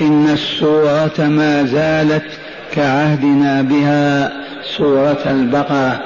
[0.00, 2.24] إن السورة ما زالت
[2.72, 4.32] كعهدنا بها
[4.76, 6.00] سورة البقرة.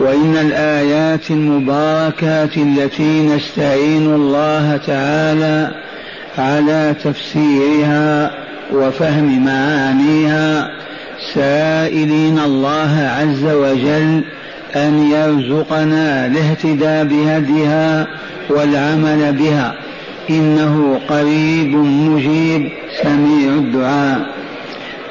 [0.00, 5.70] وإن الآيات المباركات التي نستعين الله تعالى
[6.38, 8.30] على تفسيرها
[8.72, 10.70] وفهم معانيها
[11.34, 14.24] سائلين الله عز وجل
[14.76, 18.06] أن يرزقنا الاهتداء بهديها
[18.50, 19.74] والعمل بها.
[20.30, 22.68] إنه قريب مجيب
[23.02, 24.20] سميع الدعاء.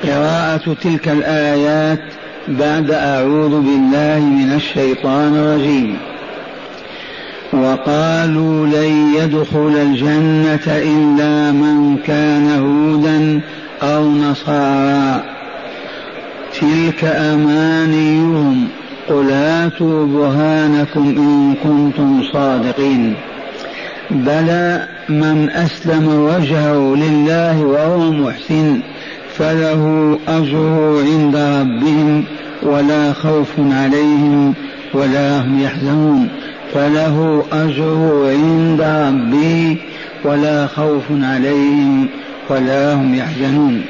[0.03, 1.99] قراءة تلك الآيات
[2.47, 5.97] بعد أعوذ بالله من الشيطان الرجيم.
[7.53, 13.41] وقالوا لن يدخل الجنة إلا من كان هودا
[13.83, 15.23] أو نصارى.
[16.61, 18.67] تلك أمانيهم.
[19.09, 23.15] قل هاتوا برهانكم إن كنتم صادقين.
[24.11, 28.79] بلى من أسلم وجهه لله وهو محسن
[29.37, 32.23] فله أجره عند ربهم
[32.63, 34.53] ولا خوف عليهم
[34.93, 36.29] ولا هم يحزنون
[36.73, 39.77] فله أجره عند ربي
[40.23, 42.07] ولا خوف عليهم
[42.49, 43.85] ولا هم يحزنون.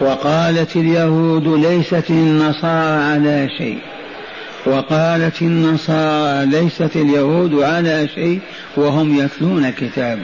[0.00, 3.78] وقالت اليهود ليست النصارى على شيء.
[4.66, 8.40] وقالت النصارى ليست اليهود على شيء
[8.76, 10.18] وهم يتلون الكتاب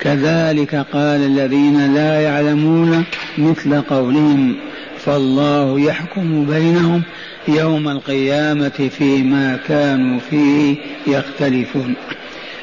[0.00, 3.04] كذلك قال الذين لا يعلمون
[3.38, 4.56] مثل قولهم
[4.98, 7.02] فالله يحكم بينهم
[7.48, 11.94] يوم القيامة فيما كانوا فيه يختلفون.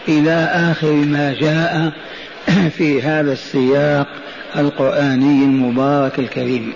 [0.07, 1.93] إلى آخر ما جاء
[2.77, 4.07] في هذا السياق
[4.55, 6.73] القرآني المبارك الكريم.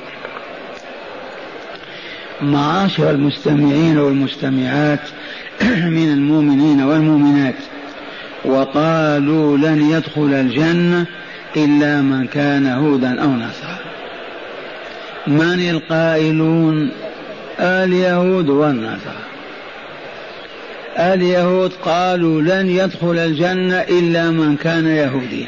[2.41, 4.99] معاشر المستمعين والمستمعات
[5.95, 7.55] من المؤمنين والمؤمنات.
[8.45, 11.05] وقالوا لن يدخل الجنة
[11.57, 13.79] إلا من كان هودا أو نصارى.
[15.27, 16.91] من القائلون؟
[17.59, 19.25] اليهود والنصارى.
[20.97, 25.47] اليهود قالوا لن يدخل الجنة إلا من كان يهوديا.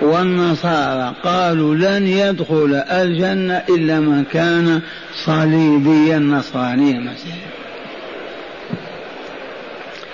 [0.00, 4.80] والنصارى قالوا لن يدخل الجنة إلا من كان
[5.24, 7.50] صليبيا نصرانيا مسيحيا.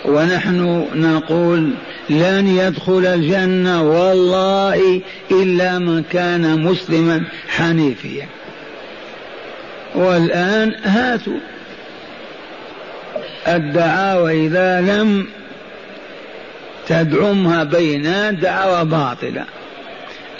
[0.04, 1.74] ونحن نقول
[2.10, 5.00] لن يدخل الجنة والله
[5.30, 8.26] إلا من كان مسلما حنيفيا.
[9.94, 11.38] والآن هاتوا.
[13.48, 15.26] الدعاوى إذا لم
[16.88, 19.44] تدعمها بينات دعوى باطلة.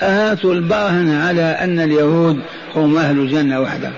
[0.02, 2.40] هاتوا البرهن على أن اليهود
[2.76, 3.92] هم أهل الجنة وحدهم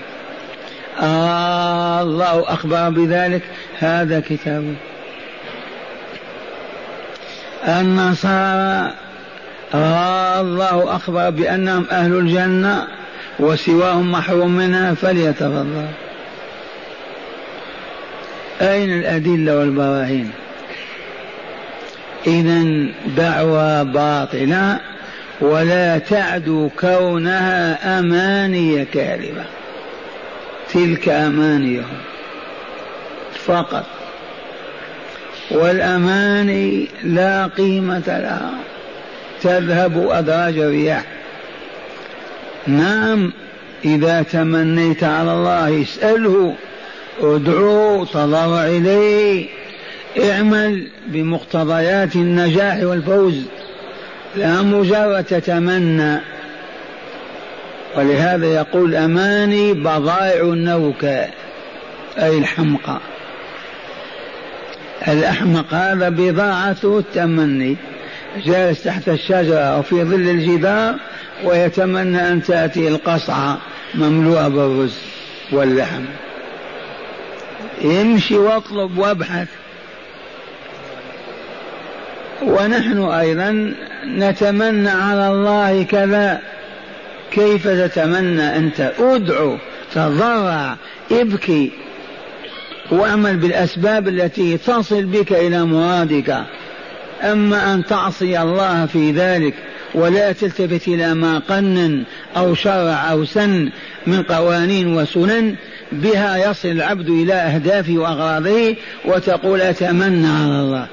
[1.01, 3.41] آه الله أخبر بذلك
[3.79, 4.75] هذا كتابه
[7.67, 8.91] النصارى
[9.73, 12.87] آه الله أخبر بأنهم أهل الجنة
[13.39, 15.85] وسواهم محروم منها فليتفضل.
[18.61, 20.31] أين الأدلة والبراهين؟
[22.27, 22.63] إذا
[23.17, 24.79] دعوى باطلة
[25.41, 29.43] ولا تعدو كونها أماني كاذبة.
[30.73, 31.97] تلك أمانيهم
[33.45, 33.85] فقط.
[35.51, 38.51] والأماني لا قيمة لها.
[39.43, 41.03] تذهب أدراج الرياح.
[42.67, 43.33] نعم
[43.85, 46.55] إذا تمنيت على الله اسأله
[47.19, 49.47] ادعو تضرع إليه
[50.23, 53.41] اعمل بمقتضيات النجاح والفوز.
[54.35, 56.19] لا مجرد تتمنى.
[57.97, 61.27] ولهذا يقول أماني بضائع النوكى
[62.17, 62.99] أي الحمقى.
[65.07, 67.77] الأحمق هذا بضاعته التمني.
[68.45, 70.95] جالس تحت الشجرة أو في ظل الجدار
[71.43, 73.57] ويتمنى أن تأتي القصعة
[73.95, 74.97] مملوءة بالرز
[75.51, 76.05] واللحم.
[77.85, 79.47] امشي واطلب وابحث.
[82.41, 83.73] ونحن أيضا
[84.05, 86.41] نتمنى على الله كذا.
[87.31, 89.57] كيف تتمنى أنت؟ ادعو
[89.93, 90.75] تضرع
[91.11, 91.71] ابكي
[92.91, 96.45] واعمل بالأسباب التي تصل بك إلى مرادك.
[97.21, 99.53] أما أن تعصي الله في ذلك
[99.93, 102.03] ولا تلتفت إلى ما قنن
[102.37, 103.69] أو شرع أو سن
[104.07, 105.55] من قوانين وسنن
[105.91, 110.87] بها يصل العبد إلى أهدافه وأغراضه وتقول أتمنى على الله.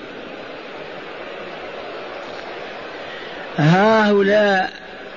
[3.56, 4.70] هؤلاء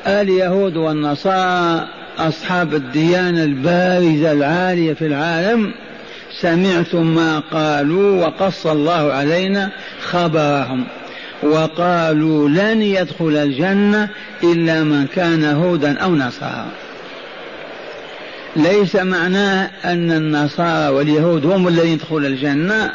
[0.07, 1.87] اليهود والنصارى
[2.17, 5.73] أصحاب الديانة البارزة العالية في العالم
[6.41, 9.69] سمعتم ما قالوا وقص الله علينا
[10.01, 10.85] خبرهم
[11.43, 14.09] وقالوا لن يدخل الجنة
[14.43, 16.67] إلا من كان هودا أو نصارى.
[18.55, 22.91] ليس معناه أن النصارى واليهود هم الذين يدخلون الجنة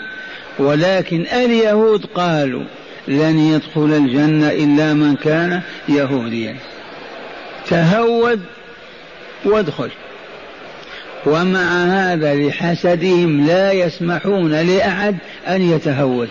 [0.59, 2.65] ولكن اليهود قالوا
[3.09, 6.57] لن يدخل الجنة إلا من كان يهوديا.
[7.69, 8.41] تهود
[9.45, 9.91] وادخل.
[11.27, 15.17] ومع هذا لحسدهم لا يسمحون لأحد
[15.49, 16.29] أن يتهود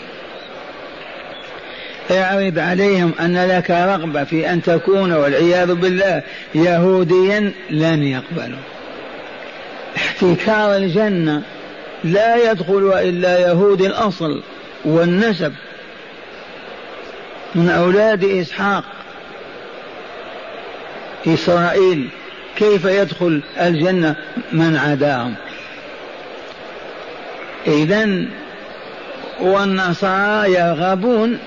[2.12, 6.24] اعرض عليهم أن لك رغبة في أن تكون والعياذ بالله
[6.56, 8.60] يهوديا لن يقبلوا.
[9.95, 11.42] احتكار الجنة
[12.04, 14.42] لا يدخل إلا يهود الأصل
[14.86, 15.54] والنسب.
[17.56, 18.84] من أولاد إسحاق
[21.28, 22.10] إسرائيل
[22.56, 24.16] كيف يدخل الجنة؟
[24.51, 25.36] من عداهم.
[27.68, 28.25] إذا
[29.42, 31.40] والنصارى يرغبون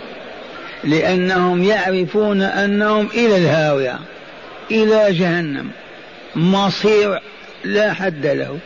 [0.85, 3.99] لأنهم يعرفون أنهم إلى الهاوية
[4.71, 5.71] إلى جهنم
[6.37, 7.21] مصير
[7.65, 8.59] لا حد له.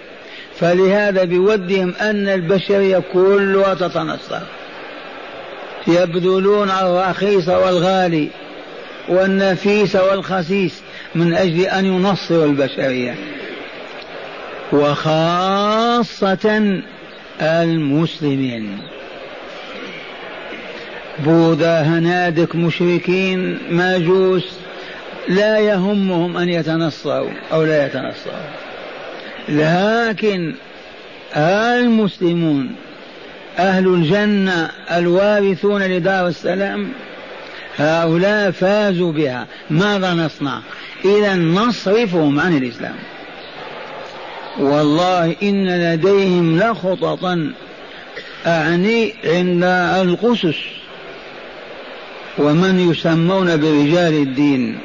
[0.60, 4.40] فلهذا بودهم أن البشرية كلها تتنصر.
[5.88, 8.28] يبذلون الرخيص والغالي
[9.08, 10.80] والنفيس والخسيس
[11.14, 13.14] من أجل أن ينصروا البشرية.
[14.72, 16.80] وخاصة
[17.40, 18.78] المسلمين.
[21.18, 24.44] بوذا هنادك مشركين ماجوس
[25.28, 28.50] لا يهمهم أن يتنصروا أو لا يتنصروا.
[29.48, 30.54] لكن
[31.36, 32.74] المسلمون
[33.58, 36.92] أهل الجنة الوارثون لدار السلام
[37.78, 39.46] هؤلاء فازوا بها.
[39.70, 40.60] ماذا نصنع؟
[41.04, 42.94] إذا نصرفهم عن الإسلام.
[44.58, 47.52] والله إن لديهم لخططا.
[48.46, 49.64] أعني عند
[50.08, 50.56] القسس
[52.38, 54.78] ومن يسمون برجال الدين.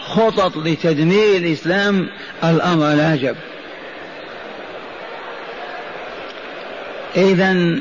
[0.00, 2.08] خطط لتدمير الإسلام
[2.44, 3.36] الأمر العجب
[7.16, 7.78] إذا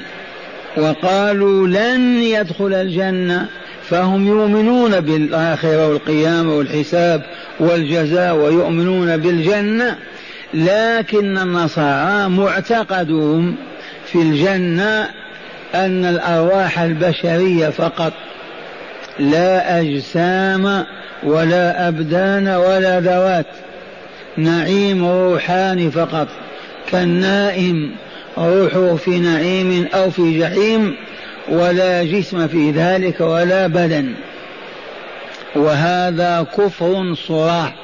[0.78, 3.48] وقالوا لن يدخل الجنة
[3.90, 7.22] فهم يؤمنون بالآخرة والقيامة والحساب
[7.60, 9.98] والجزاء ويؤمنون بالجنة
[10.54, 13.56] لكن النصارى معتقدهم
[14.06, 15.10] في الجنة
[15.76, 18.14] أن الأرواح البشرية فقط
[19.20, 20.86] لا أجسام
[21.24, 23.46] ولا أبدان ولا ذوات
[24.38, 26.28] نعيم روحاني فقط
[26.92, 27.92] كالنائم
[28.38, 30.96] روحه في نعيم أو في جحيم
[31.50, 34.14] ولا جسم في ذلك ولا بدن.
[35.56, 37.76] وهذا كفر صراح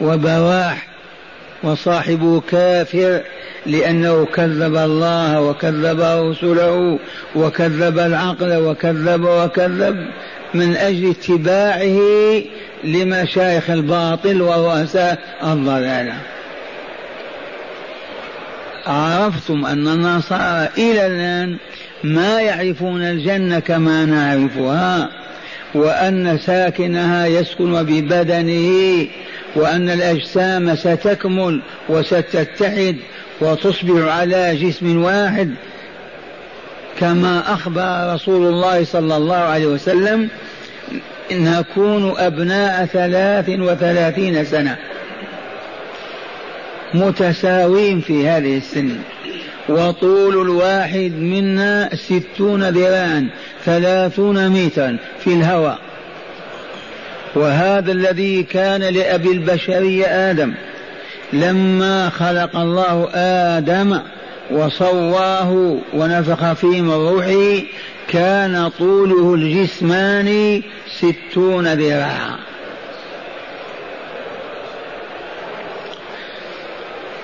[0.00, 0.86] وبواح
[1.62, 3.20] وصاحبه كافر
[3.66, 6.98] لأنه كذب الله وكذب رسله
[7.34, 10.06] وكذب العقل وكذب وكذب
[10.54, 12.00] من أجل اتباعه
[12.84, 16.14] لمشايخ الباطل ورؤساء الضلالة.
[18.90, 21.56] عرفتم أن النصارى إلى الآن
[22.04, 25.08] ما يعرفون الجنة كما نعرفها
[25.74, 29.06] وأن ساكنها يسكن ببدنه
[29.56, 32.96] وأن الأجسام ستكمل وستتحد
[33.40, 35.54] وتصبح على جسم واحد
[37.00, 40.28] كما أخبر رسول الله صلى الله عليه وسلم
[41.32, 44.76] نكون أبناء ثلاث وثلاثين سنة.
[46.94, 48.90] متساوين في هذه السن.
[49.68, 53.30] وطول الواحد منا ستون ذراعا
[53.64, 55.78] ثلاثون مترا في الهواء.
[57.34, 60.54] وهذا الذي كان لأبي البشرية آدم.
[61.32, 63.98] لما خلق الله آدم
[64.50, 67.62] وصواه ونفخ فيه من روحه
[68.08, 70.62] كان طوله الجسماني
[70.98, 72.38] ستون ذراعا.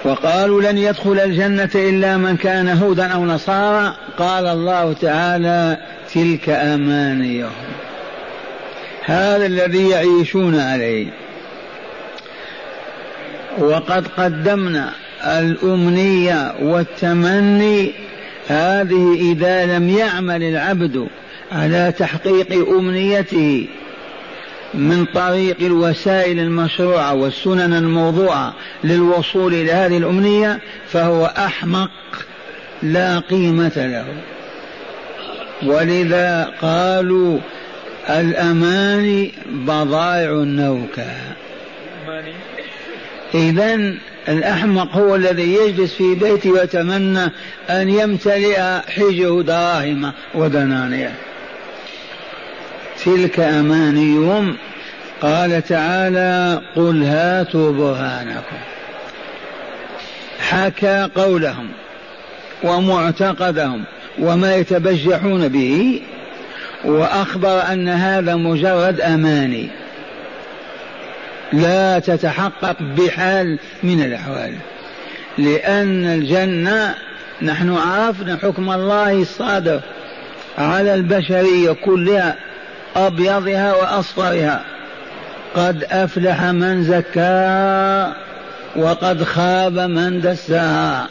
[0.07, 3.95] وقالوا لن يدخل الجنة إلا من كان هودا أو نصارى.
[4.19, 5.79] قال الله تعالى
[6.15, 7.51] تلك أمانيهم.
[9.05, 11.07] هذا الذي يعيشون عليه.
[13.59, 14.93] وقد قدمنا
[15.25, 17.93] الأمنية والتمني.
[18.49, 21.07] هذه إذا لم يعمل العبد
[21.53, 23.67] على تحقيق أمنيته
[24.77, 28.55] من طريق الوسائل المشروعة والسنن الموضوعة
[28.85, 31.91] للوصول إلى هذه الأمنية فهو أحمق
[32.83, 34.07] لا قيمة له.
[35.63, 37.39] ولذا قالوا
[38.09, 41.11] الأماني بضائع النوكة.
[43.35, 43.95] إذا
[44.29, 47.33] الأحمق هو الذي يجلس في بيته ويتمنى
[47.71, 51.11] أن يمتلئ حجه دراهم ودنانير.
[53.07, 54.57] تلك أمانيهم؟
[55.21, 58.57] قال تعالى قل هاتوا برهانكم.
[60.41, 61.69] حكى قولهم
[62.63, 63.85] ومعتقدهم
[64.19, 66.03] وما يتبجحون به
[66.85, 69.69] وأخبر أن هذا مجرد أماني.
[71.53, 74.55] لا تتحقق بحال من الأحوال
[75.39, 76.95] لأن الجنة
[77.43, 79.81] نحن عرفنا حكم الله الصادر
[80.59, 82.37] على البشرية كلها.
[82.97, 84.61] أبيضها وأصفرها.
[85.57, 88.17] قد أفلح من زكاها
[88.77, 91.09] وقد خاب من دساها.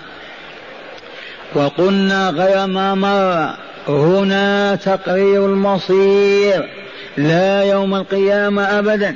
[1.53, 3.55] وقلنا غير ما مر
[3.87, 6.69] هنا تقرير المصير
[7.17, 9.15] لا يوم القيامة أبدا.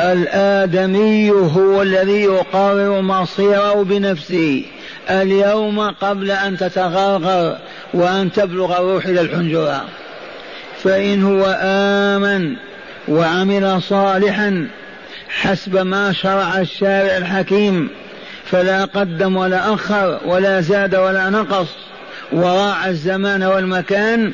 [0.00, 4.64] الآدمي هو الذي يقرر مصيره بنفسه.
[5.10, 7.56] اليوم قبل أن تتغرغر
[7.94, 9.84] وأن تبلغ الروح إلى الحنجرة.
[10.84, 12.56] فإن هو آمن
[13.08, 14.68] وعمل صالحا
[15.28, 17.88] حسب ما شرع الشارع الحكيم
[18.44, 21.68] فلا قدم ولا أخر ولا زاد ولا نقص.
[22.32, 24.32] وراعى الزمان والمكان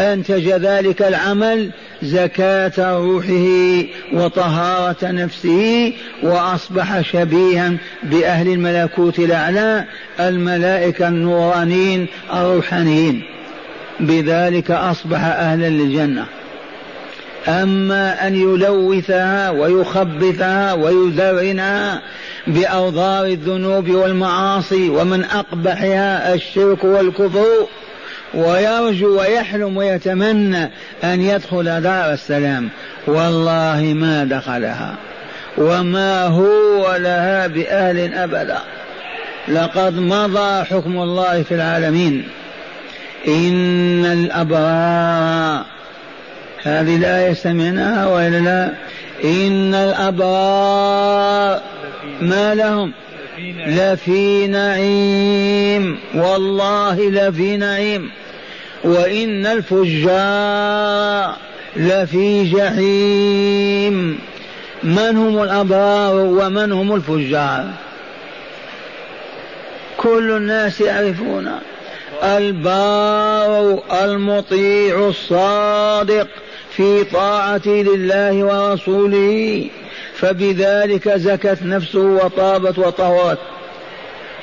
[0.00, 1.70] أنتج ذلك العمل
[2.02, 7.72] زكاة روحه وطهارة نفسه وأصبح شبيها
[8.02, 9.84] بأهل الملكوت الأعلى
[10.20, 13.33] الملائكة النورانيين الروحانيين.
[14.00, 16.26] بذلك أصبح أهلا للجنة.
[17.48, 22.02] أما أن يلوثها ويخبثها ويذرنها
[22.46, 27.66] بأوضار الذنوب والمعاصي ومن أقبحها الشرك والكفر
[28.34, 30.70] ويرجو ويحلم ويتمنى
[31.04, 32.68] أن يدخل دار السلام.
[33.06, 34.94] والله ما دخلها
[35.58, 38.58] وما هو لها بأهل أبدا.
[39.48, 42.28] لقد مضى حكم الله في العالمين.
[43.28, 45.64] إن الأبرار
[46.62, 48.72] هذه الآية سمعناها وإلا لا
[49.24, 51.60] إن الأبرار
[52.20, 52.92] ما لهم؟
[53.66, 58.10] لفي نعيم والله لفي نعيم.
[58.84, 61.36] وإن الفجار
[61.76, 64.18] لفي جحيم.
[64.82, 67.70] من هم الأبرار ومن هم الفجار؟
[69.96, 71.50] كل الناس يعرفون.
[72.22, 76.28] البار المطيع الصادق
[76.70, 79.66] في طاعة لله ورسوله
[80.14, 83.38] فبذلك زكت نفسه وطابت وطهرت.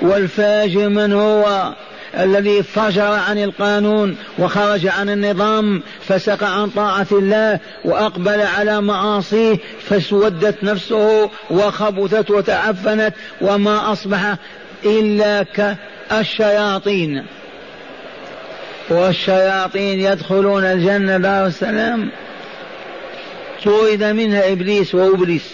[0.02, 1.74] والفاجر من هو؟
[2.20, 9.58] الذي فجر عن القانون وخرج عن النظام فسق عن طاعة الله وأقبل على معاصيه
[9.90, 14.36] فاسودت نفسه وخبثت وتعفنت وما أصبح
[14.86, 17.26] إلا كالشياطين.
[18.90, 22.12] والشياطين يدخلون الجنة دار السلام.
[23.66, 25.52] طرد منها إبليس وأبليس.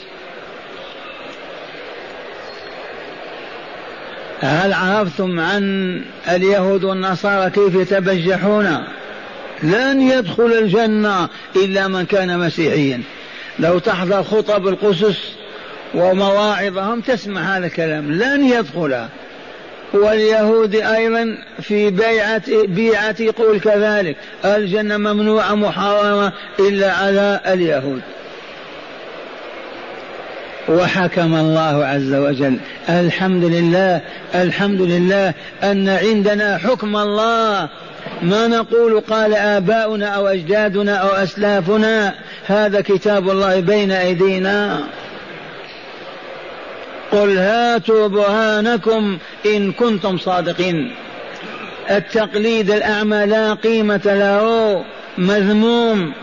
[4.41, 8.83] هل عرفتم عن اليهود والنصارى كيف يتبجحون؟
[9.63, 13.01] لن يدخل الجنة إلا من كان مسيحيا.
[13.59, 15.31] لو تحضر خطب القسس
[15.95, 19.07] ومواعظهم تسمع هذا الكلام لن يدخل.
[19.93, 24.15] واليهود أيضا في بيعة بيعة يقول كذلك
[24.45, 28.01] الجنة ممنوعة محرمة إلا على اليهود.
[30.69, 32.57] وحكم الله عز وجل
[32.89, 34.01] الحمد لله
[34.35, 37.69] الحمد لله أن عندنا حكم الله.
[38.21, 42.13] ما نقول قال آباؤنا أو أجدادنا أو أسلافنا
[42.47, 44.79] هذا كتاب الله بين أيدينا.
[47.11, 50.91] قل هاتوا برهانكم إن كنتم صادقين.
[51.91, 54.83] التقليد الأعمى لا قيمة له
[55.17, 56.13] مذموم.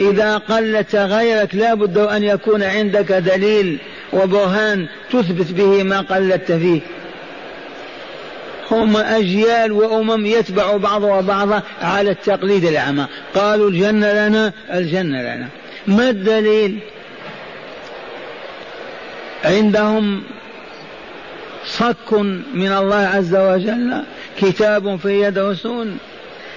[0.00, 3.78] إذا قل تغيرك لا بد أن يكون عندك دليل
[4.12, 6.80] وبرهان تثبت به ما قلدت فيه.
[8.70, 13.06] هم أجيال وأمم يتبع بعضها بعضا على التقليد الأعمى.
[13.34, 15.48] قالوا الجنة لنا الجنة لنا.
[15.86, 16.78] ما الدليل؟
[19.44, 20.22] عندهم
[21.66, 22.12] صك
[22.54, 24.02] من الله عز وجل
[24.38, 25.98] كتاب في يدرسون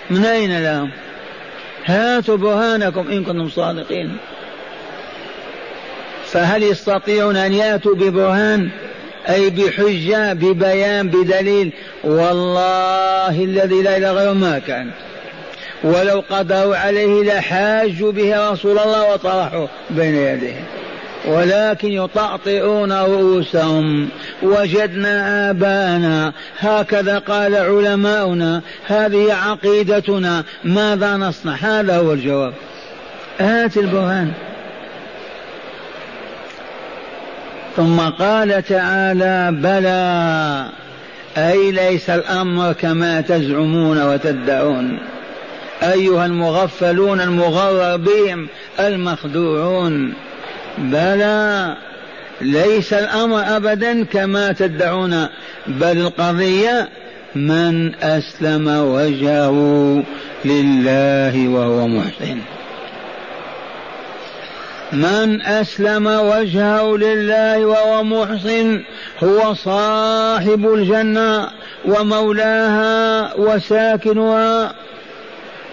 [0.10, 0.92] من أين لهم؟
[1.86, 4.18] هاتوا برهانكم إن كنتم صادقين.
[6.25, 8.70] فهل يستطيعون أن يأتوا ببرهان؟
[9.30, 11.72] أي بحجة ببيان بدليل؟
[12.04, 14.92] والله الذي لا إله غيره ما كان.
[15.84, 20.83] ولو قدروا عليه لحاجوا به رسول الله وطرحوا بين يديه
[21.25, 24.10] ولكن يطأطئون رؤوسهم.
[24.44, 28.62] وجدنا آباءنا هكذا قال علماؤنا.
[28.88, 30.44] هذه عقيدتنا.
[30.63, 32.53] ماذا نصنع؟ هذا هو الجواب.
[33.39, 34.32] هات البرهان.
[37.75, 40.65] ثم قال تعالى بلى.
[41.38, 45.00] أي ليس الأمر كما تزعمون وتدعون.
[45.84, 48.48] أيها المغفلون المغرر بهم
[48.80, 50.13] المخدوعون.
[50.77, 51.75] بلى
[52.42, 55.27] ليس الأمر أبدا كما تدعون
[55.68, 56.89] بل القضية
[57.36, 60.03] من أسلم وجهه
[60.46, 62.38] لله وهو محسن.
[64.94, 68.82] من أسلم وجهه لله وهو محسن
[69.24, 71.48] هو صاحب الجنة
[71.86, 74.74] ومولاها وساكنها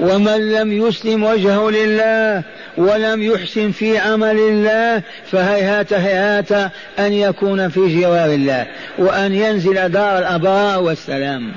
[0.00, 2.42] ومن لم يسلم وجهه لله
[2.76, 5.02] ولم يحسن في عمل الله
[5.32, 6.52] فهيهات هيهات
[6.98, 8.66] أن يكون في جوار الله
[8.98, 11.52] وأن ينزل دار الأبرار والسلام.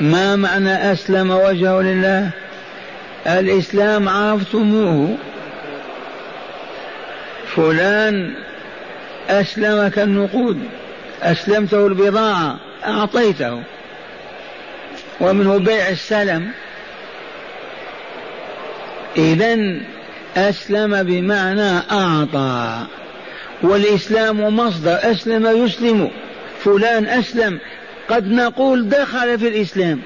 [0.00, 2.30] ما معنى أسلم وجهه لله؟
[3.26, 5.16] الإسلام عرفتموه
[7.56, 8.34] فلان
[9.28, 10.58] أسلمك النقود
[11.22, 13.62] أسلمته البضاعة أعطيته.
[15.20, 16.50] ومنه بيع السلم.
[19.16, 19.58] إذا
[20.36, 22.78] أسلم بمعنى أعطى.
[23.62, 26.10] والإسلام مصدر أسلم يسلم.
[26.64, 27.58] فلان أسلم.
[28.10, 30.00] قد نقول دخل في الإسلام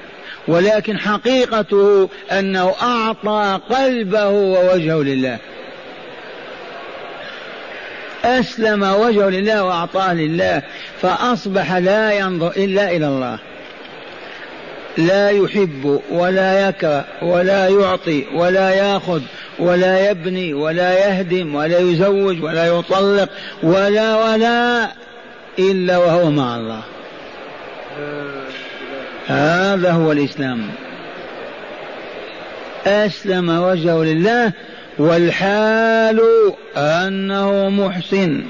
[0.47, 5.37] ولكن حقيقته أنه أعطى قلبه ووجهه لله.
[8.25, 10.61] أسلم وجهه لله وأعطاه لله
[11.01, 13.39] فأصبح لا ينظر إلا إلى الله.
[14.97, 19.21] لا يحب ولا يكره ولا يعطي ولا ياخذ
[19.59, 23.29] ولا يبني ولا يهدم ولا يزوج ولا يطلق
[23.63, 24.87] ولا ولا
[25.59, 26.81] إلا وهو مع الله.
[29.27, 30.69] هذا هو الإسلام.
[32.87, 34.51] أسلم وجهه لله
[34.99, 36.21] والحال
[36.77, 38.43] أنه محسن.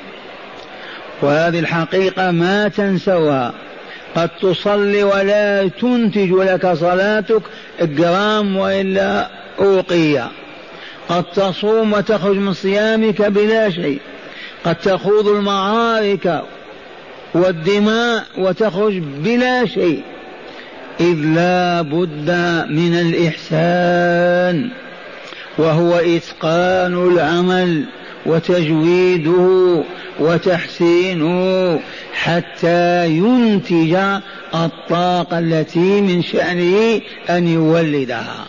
[1.22, 3.54] وهذه الحقيقة ما تنسوها.
[4.16, 7.42] قد تصلي ولا تنتج لك صلاتك
[7.82, 10.28] جرام وإلا أوقية.
[11.10, 14.00] قد تصوم وتخرج من صيامك بلا شيء.
[14.66, 16.42] قد تخوض المعارك
[17.34, 20.02] والدماء وتخرج بلا شيء.
[21.00, 22.32] إذ لا بد
[22.70, 24.70] من الإحسان.
[25.58, 27.84] وهو إتقان العمل.
[28.28, 29.84] وتجويده
[30.20, 31.80] وتحسينه
[32.14, 33.96] حتى ينتج
[34.56, 38.46] الطاقة التي من شأنه أن يولدها.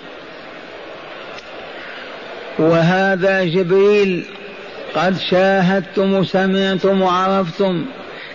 [2.59, 4.25] وهذا جبريل
[4.95, 7.85] قد شاهدتم وسمعتم وعرفتم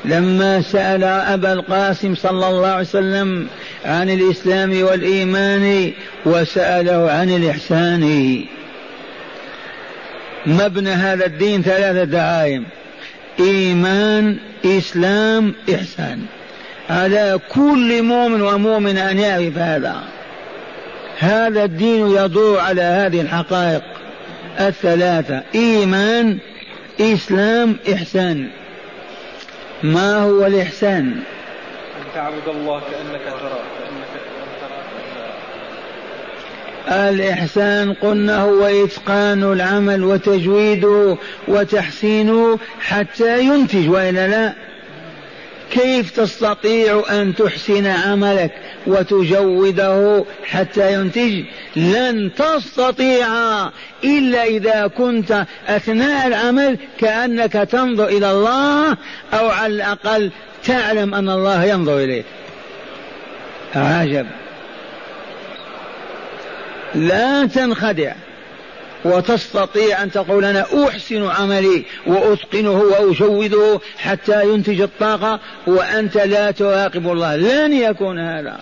[0.06, 3.48] لما سأل أبا القاسم صلى الله عليه وسلم
[3.86, 5.92] عن الإسلام والإيمان
[6.26, 8.44] وسأله عن الإحسان.
[10.46, 12.66] مبنى هذا الدين ثلاثة دعايم
[13.40, 16.26] إيمان إسلام إحسان.
[16.90, 20.04] على كل مؤمن ومؤمن أن يعرف هذا.
[21.20, 23.84] هذا الدين يدور على هذه الحقائق
[24.60, 25.44] الثلاثة.
[25.56, 26.38] إيمان
[27.02, 28.50] إسلام إحسان.
[29.84, 31.06] ما هو الإحسان؟
[31.98, 33.83] أن تعبد الله كأنك تراه.
[36.88, 41.18] الإحسان قلنا هو إتقان العمل وتجويده
[41.48, 44.54] وتحسينه حتى ينتج وإلا لا؟
[45.72, 48.52] كيف تستطيع أن تحسن عملك
[48.88, 51.44] وتجوده حتى ينتج؟
[51.76, 53.28] لن تستطيع
[54.04, 58.98] إلا إذا كنت أثناء العمل كأنك تنظر إلى الله
[59.34, 60.32] أو على الأقل
[60.64, 62.26] تعلم أن الله ينظر إليك.
[63.76, 64.28] عجب.
[66.96, 68.14] لا تنخدع
[69.06, 77.36] وتستطيع أن تقول أنا أحسن عملي وأتقنه وأجوده حتى ينتج الطاقة وأنت لا تراقب الله.
[77.36, 78.60] لن يكون هذا.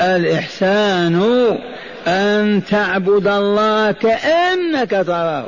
[0.00, 1.58] الإحسان
[2.06, 5.46] أن تعبد الله كأنك تراه.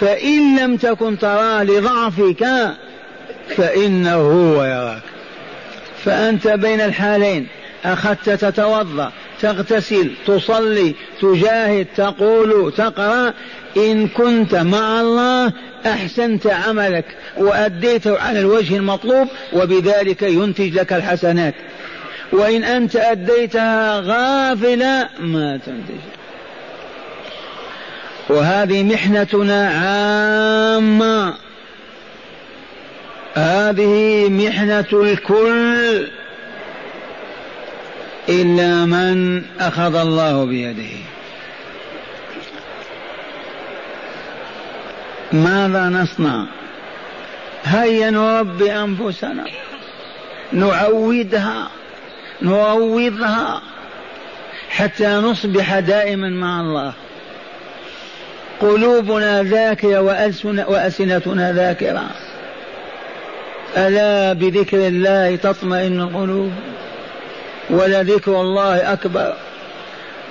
[0.00, 2.46] فإن لم تكن تراه لضعفك
[3.56, 5.02] فإنه هو يراك.
[6.04, 7.46] فأنت بين الحالين.
[7.84, 13.32] أخذت تتوضأ تغتسل تصلي تجاهد تقول تقرأ.
[13.76, 15.52] إن كنت مع الله
[15.86, 17.04] أحسنت عملك
[17.36, 21.54] وأديته على الوجه المطلوب وبذلك ينتج لك الحسنات.
[22.32, 26.00] وإن أنت أديتها غافلة ما تنتج.
[28.28, 31.34] وهذه محنتنا عامة.
[33.34, 36.21] هذه محنة الكل.
[38.28, 40.96] إلا من أخذ الله بيده.
[45.32, 46.46] ماذا نصنع؟
[47.64, 49.44] هيا نربي أنفسنا.
[50.52, 51.70] نعودها.
[52.42, 53.62] نروضها
[54.70, 56.92] حتى نصبح دائما مع الله.
[58.60, 60.00] قلوبنا ذاكرة
[60.68, 62.10] وألسنتنا ذاكرة.
[63.76, 66.52] ألا بذكر الله تطمئن القلوب؟
[67.70, 69.34] ولذكر الله أكبر.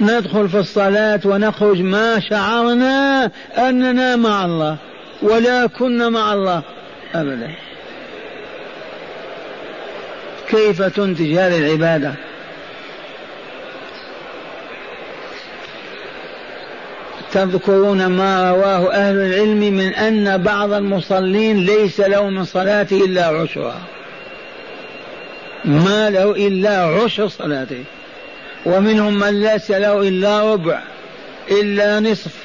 [0.01, 4.77] ندخل في الصلاة ونخرج ما شعرنا أننا مع الله
[5.21, 6.61] ولا كنا مع الله
[7.15, 7.51] أبدا.
[10.49, 12.13] كيف تنتج هذه العبادة؟
[17.31, 23.81] تذكرون ما رواه أهل العلم من أن بعض المصلين ليس له من صلاته إلا عشرة.
[25.65, 27.83] ما له إلا عشر صلاته
[28.65, 30.79] ومنهم من ليس له إلا ربع
[31.51, 32.35] إلا نصف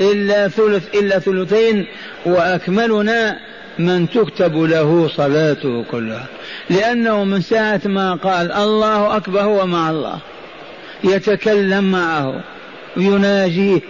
[0.00, 1.86] إلا ثلث إلا ثلثين.
[2.26, 3.38] وأكملنا
[3.78, 6.26] من تكتب له صلاته كلها.
[6.70, 10.18] لأنه من ساعة ما قال الله أكبر هو مع الله.
[11.04, 12.40] يتكلم معه
[12.96, 13.80] يناجيه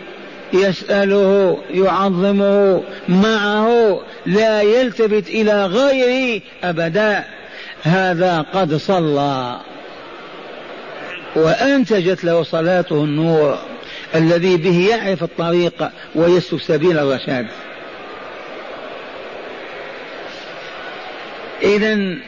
[0.53, 4.01] يسأله يعظمه معه.
[4.27, 7.25] لا يلتفت إلى غيره أبدا.
[7.87, 9.57] هذا قد صلى.
[11.37, 13.59] وأنتجت له صلاته النور
[14.15, 17.47] الذي به يعرف الطريق ويسلك سبيل الرشاد.
[21.63, 22.19] إذا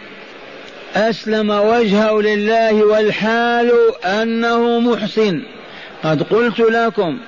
[0.97, 3.73] أسلم وجهه لله والحال
[4.05, 5.43] أنه محسن.
[6.05, 7.19] قد قلت لكم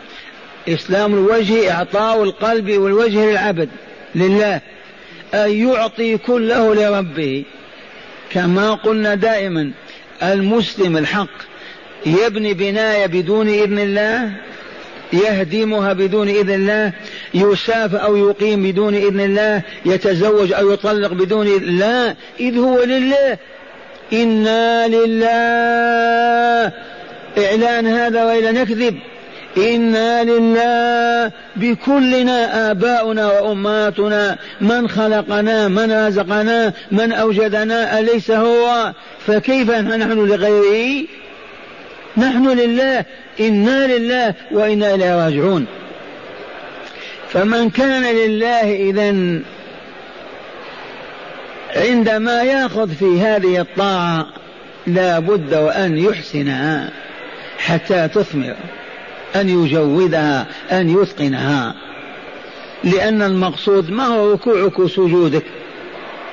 [0.69, 3.69] إسلام الوجه إعطاء القلب والوجه للعبد
[4.15, 4.61] لله
[5.35, 7.45] أن يعطي كله لربه.
[8.31, 9.71] كما قلنا دائما
[10.23, 11.51] المسلم الحق
[12.07, 14.33] يبني بناية بدون إذن الله
[15.13, 16.93] يهدمها بدون إذن الله
[17.35, 22.17] يسافر أو يقيم بدون إذن الله يتزوج أو يطلق بدون إذن الله.
[22.41, 23.39] إذ هو لله.
[24.13, 26.73] إنا لله.
[27.39, 28.99] إعلان هذا وإلى نكذب.
[29.57, 38.93] إنا لله بكلنا آباؤنا وأمهاتنا من خلقنا من رزقنا من أوجدنا أليس هو؟
[39.27, 41.07] فكيف نحن لغيره؟
[42.17, 43.05] نحن لله
[43.41, 45.67] إنا لله وإنا إليه راجعون.
[47.29, 49.41] فمن كان لله إذا
[51.77, 54.27] عندما يأخذ في هذه الطاعة
[54.87, 56.91] لا بد وأن يحسنها
[57.59, 58.57] حتى تثمر.
[59.37, 61.75] أن يجودها أن يتقنها.
[62.85, 65.45] لأن المقصود ما هو ركوعك وسجودك؟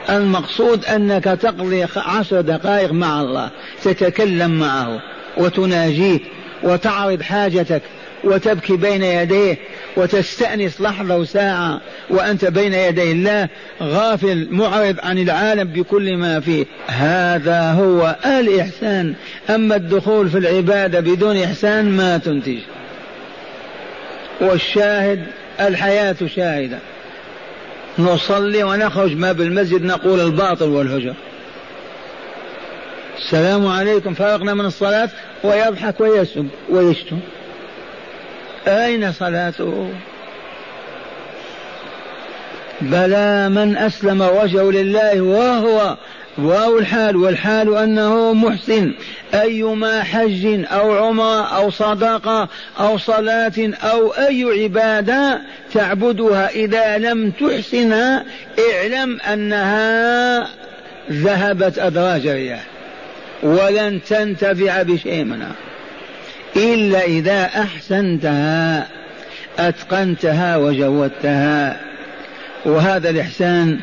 [0.09, 3.49] المقصود أنك تقضي عشر دقائق مع الله
[3.83, 5.01] تتكلم معه
[5.37, 6.19] وتناجيه
[6.63, 7.81] وتعرض حاجتك
[8.23, 9.57] وتبكي بين يديه
[9.97, 13.49] وتستأنس لحظة وساعة وأنت بين يدي الله
[13.81, 16.65] غافل معرض عن العالم بكل ما فيه.
[16.87, 19.13] هذا هو الإحسان.
[19.49, 22.59] أما الدخول في العبادة بدون إحسان ما تنتج.
[24.41, 25.23] والشاهد
[25.59, 26.79] الحياة شاهدة.
[27.99, 31.13] نصلي ونخرج ما بالمسجد نقول الباطل والهجر.
[33.17, 35.09] السلام عليكم فرقنا من الصلاة؟
[35.43, 37.19] ويضحك ويسب ويشتم.
[38.67, 39.91] أين صلاته؟
[42.81, 45.97] بلى من أسلم وجهه لله وهو
[46.37, 48.93] واو الحال والحال أنه محسن
[49.33, 55.41] أيما حج أو عمرة أو صدقة أو صلاة أو أي عبادة
[55.73, 58.25] تعبدها إذا لم تحسنها
[58.73, 60.47] اعلم أنها
[61.11, 62.63] ذهبت أدراج الرياح
[63.43, 65.51] ولن تنتفع بشيء منها.
[66.55, 68.87] إلا إذا أحسنتها
[69.59, 71.81] أتقنتها وجودتها.
[72.65, 73.79] وهذا الإحسان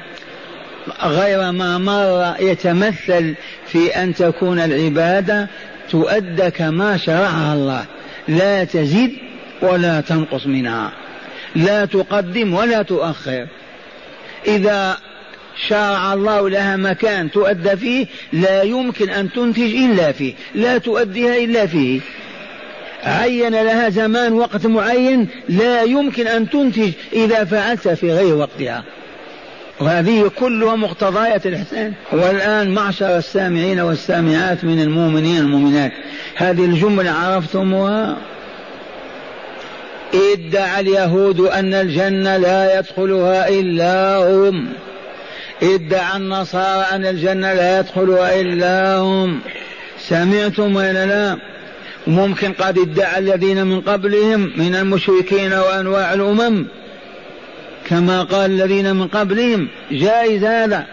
[1.02, 3.34] غير ما مر يتمثل
[3.66, 5.48] في أن تكون العبادة
[5.90, 7.84] تؤدى كما شرعها الله.
[8.28, 9.10] لا تزيد
[9.62, 10.92] ولا تنقص منها.
[11.56, 13.46] لا تقدم ولا تؤخر.
[14.46, 14.96] إذا
[15.68, 20.34] شرع الله لها مكان تؤدى فيه لا يمكن أن تنتج إلا فيه.
[20.54, 22.00] لا تؤديها إلا فيه.
[23.04, 28.84] عين لها زمان وقت معين لا يمكن أن تنتج إذا فعلت في غير وقتها.
[29.80, 31.92] وهذه كلها مقتضيات الإحسان.
[32.12, 35.92] والآن معشر السامعين والسامعات من المؤمنين المؤمنات
[36.36, 38.16] هذه الجملة عرفتموها؟
[40.14, 44.68] ادعى اليهود أن الجنة لا يدخلها إلا هم.
[45.62, 49.40] ادعى النصارى أن الجنة لا يدخلها إلا هم.
[49.98, 51.36] سمعتم ولا لا؟
[52.06, 56.66] ممكن قد ادعى الذين من قبلهم من المشركين وأنواع الأمم.
[57.88, 60.86] كما قال الذين من قبلهم جائز هذا.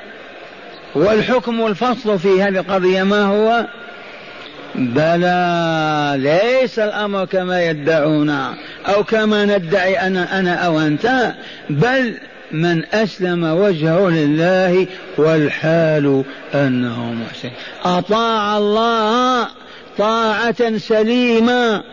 [0.95, 3.65] والحكم والفصل في هذه القضية ما هو؟
[4.75, 8.29] بلى ليس الأمر كما يدعون
[8.85, 11.33] أو كما ندعي أنا أنا أو أنت
[11.69, 12.17] بل
[12.51, 16.23] من أسلم وجهه لله والحال
[16.53, 17.49] أنه محسن.
[17.83, 19.47] أطاع الله
[19.97, 21.83] طاعة سليمة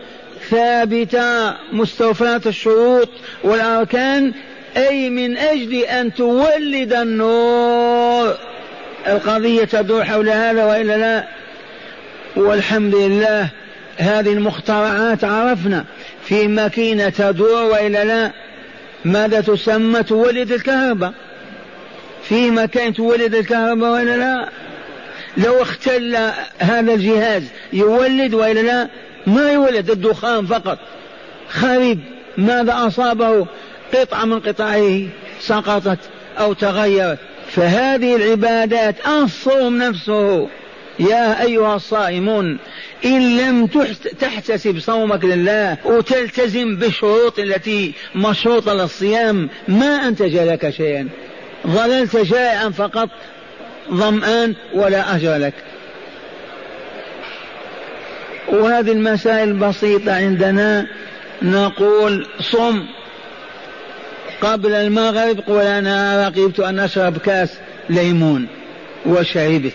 [0.49, 3.09] ثابتة مستوفاة الشروط
[3.43, 4.33] والأركان
[4.77, 8.37] أي من أجل أن تولد النور.
[9.07, 11.27] القضية تدور حول هذا وإلا لا؟
[12.35, 13.49] والحمد لله
[13.97, 15.85] هذه المخترعات عرفنا
[16.25, 18.31] في ماكينة تدور وإلا لا؟
[19.05, 21.13] ماذا تسمى تولد الكهرباء؟
[22.23, 24.49] في مكان تولد الكهرباء وإلا لا؟
[25.37, 26.17] لو اختل
[26.59, 28.89] هذا الجهاز يولد وإلا لا؟
[29.27, 30.79] ما يولد الدخان فقط.
[31.49, 31.99] خرب
[32.37, 33.47] ماذا أصابه؟
[33.93, 35.01] قطعة من قطعه
[35.39, 35.99] سقطت
[36.39, 37.19] أو تغيرت.
[37.51, 40.47] فهذه العبادات الصوم نفسه.
[40.99, 42.57] يا أيها الصائمون
[43.05, 43.67] إن لم
[44.19, 51.09] تحتسب صومك لله وتلتزم بالشروط التي مشروطة للصيام ما أنتج لك شيئا.
[51.67, 53.09] ظللت جائعا فقط
[53.91, 55.53] ظمآن ولا أجر لك.
[58.47, 60.87] وهذه المسائل البسيطة عندنا.
[61.41, 62.85] نقول صم.
[64.41, 67.49] قبل المغرب قل أنا رقبت أن أشرب كاس
[67.89, 68.47] ليمون
[69.05, 69.73] وشربت.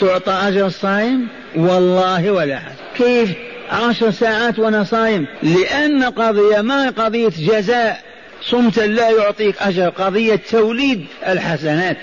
[0.00, 3.30] تعطى أجر الصائم والله ولا حد كيف؟
[3.70, 5.26] عشر ساعات وأنا صايم.
[5.42, 8.00] لأن قضية ما قضية جزاء.
[8.42, 9.88] صمت لا يعطيك أجر.
[9.88, 11.96] قضية توليد الحسنات.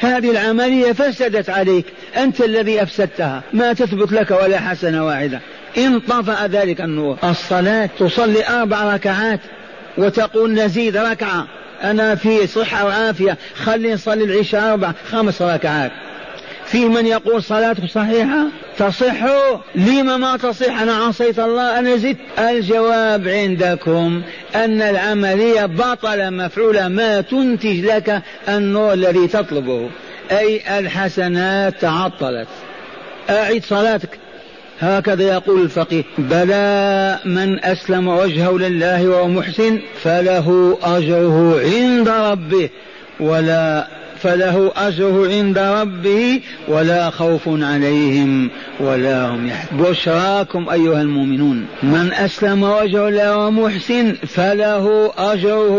[0.00, 1.84] هذه العملية فسدت عليك.
[2.16, 3.42] أنت الذي أفسدتها.
[3.52, 5.40] ما تثبت لك ولا حسنة واحدة.
[5.78, 7.16] انطفأ ذلك النور.
[7.24, 9.40] الصلاة تصلي أربع ركعات.
[9.98, 11.46] وتقول نزيد ركعة.
[11.82, 13.38] أنا في صحة وعافية.
[13.54, 15.92] خلي نصلي العشاء أربع خمس ركعات.
[16.66, 18.46] في من يقول صلاتك صحيحة؟
[18.78, 19.24] تصح
[19.74, 22.16] لما ما تصح؟ أنا عصيت الله أنا زدت.
[22.38, 24.22] الجواب عندكم
[24.54, 29.90] أن العملية بطل مفعولة ما تنتج لك النور الذي تطلبه.
[30.30, 32.48] أي الحسنات تعطلت.
[33.30, 34.19] أعد صلاتك.
[34.80, 42.68] هكذا يقول الفقيه بلى من أسلم وجهه لله وهو محسن فله أجره عند ربه
[43.20, 43.86] ولا
[44.22, 49.90] فله أجره عند ربه ولا خوف عليهم ولا هم يحزنون.
[49.90, 55.78] بشراكم أيها المؤمنون من أسلم وجهه له محسن فله أجره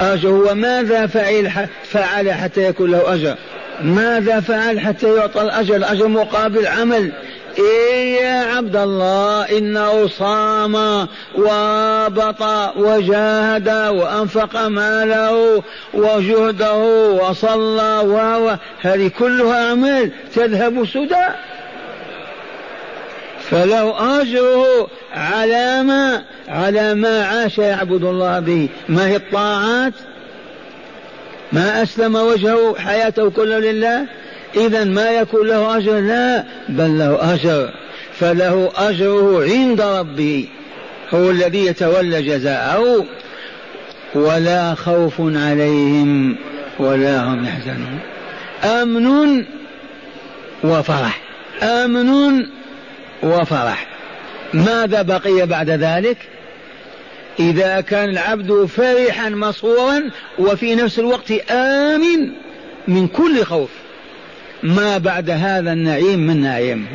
[0.00, 3.36] أجره وماذا فعل فعل حتى يكون له أجر؟
[3.82, 7.12] ماذا فعل حتى يعطى الأجر؟ الأجر مقابل عمل.
[7.58, 10.74] إيه يا عبد الله إنه صام
[11.34, 12.42] ورابط
[12.76, 15.62] وجاهد وأنفق ماله
[15.94, 16.76] وجهده
[17.12, 21.26] وصلى وهو هذه كلها أعمال تذهب سدى.
[23.50, 28.68] فله أجره على ما على ما عاش يعبد الله به.
[28.88, 29.92] ما هي الطاعات؟
[31.52, 34.06] ما أسلم وجهه حياته كله لله؟
[34.56, 37.70] إذا ما يكون له أجر؟ لا بل له أجر.
[38.18, 40.48] فله أجره عند ربه.
[41.14, 43.06] هو الذي يتولى جزاءه.
[44.14, 46.36] ولا خوف عليهم
[46.78, 47.98] ولا هم يحزنون.
[48.64, 49.44] أمن
[50.64, 51.20] وفرح.
[51.62, 52.46] أمن
[53.22, 53.86] وفرح.
[54.54, 56.16] ماذا بقي بعد ذلك؟
[57.40, 62.30] إذا كان العبد فرحا مسرورا وفي نفس الوقت آمن
[62.88, 63.70] من كل خوف.
[64.62, 66.86] ما بعد هذا النعيم من نعيم.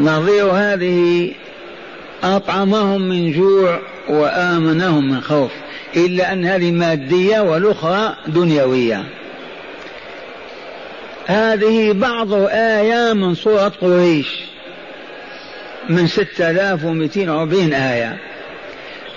[0.00, 1.32] نظير هذه
[2.24, 5.50] أطعمهم من جوع وآمنهم من خوف
[5.96, 9.04] إلا أن هذه مادية والأخرى دنيوية.
[11.26, 14.26] هذه بعض آية من سورة قريش
[15.88, 18.18] من ستة آلاف ومئتين وأربعين آية.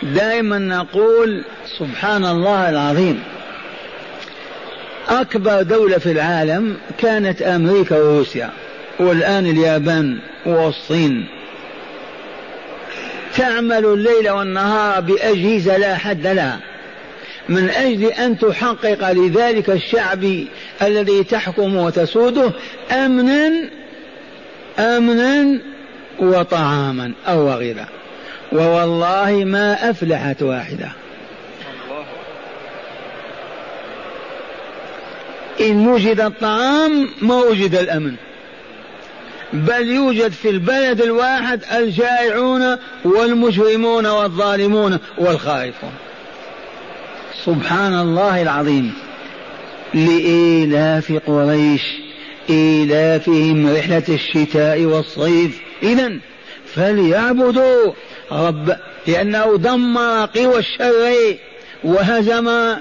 [0.04, 1.44] دائما نقول
[1.80, 3.24] سبحان الله العظيم.
[5.10, 8.50] أكبر دولة في العالم كانت أمريكا وروسيا
[9.00, 11.28] والآن اليابان والصين.
[13.36, 16.60] تعمل الليل والنهار بأجهزة لا حد لها.
[17.50, 20.44] من أجل أن تحقق لذلك الشعب
[20.82, 22.52] الذي تحكم وتسوده
[22.92, 23.52] أمنا
[24.80, 25.60] أمنا
[26.20, 27.88] وطعاما أو غذا
[28.52, 30.92] ووالله ما أفلحت واحدة.
[35.62, 38.16] إن وجد الطعام ما وجد الأمن.
[39.54, 45.92] بل يوجد في البلد الواحد الجائعون والمجرمون والظالمون والخائفون.
[47.46, 48.94] سبحان الله العظيم.
[49.94, 51.82] لإيلاف قريش
[52.50, 55.62] إيلافهم رحلة الشتاء والصيف.
[55.84, 56.20] إذا
[56.76, 57.94] فليعبدوا
[58.32, 61.38] رب لأنه دمر قوى الشر
[61.84, 62.76] وهزم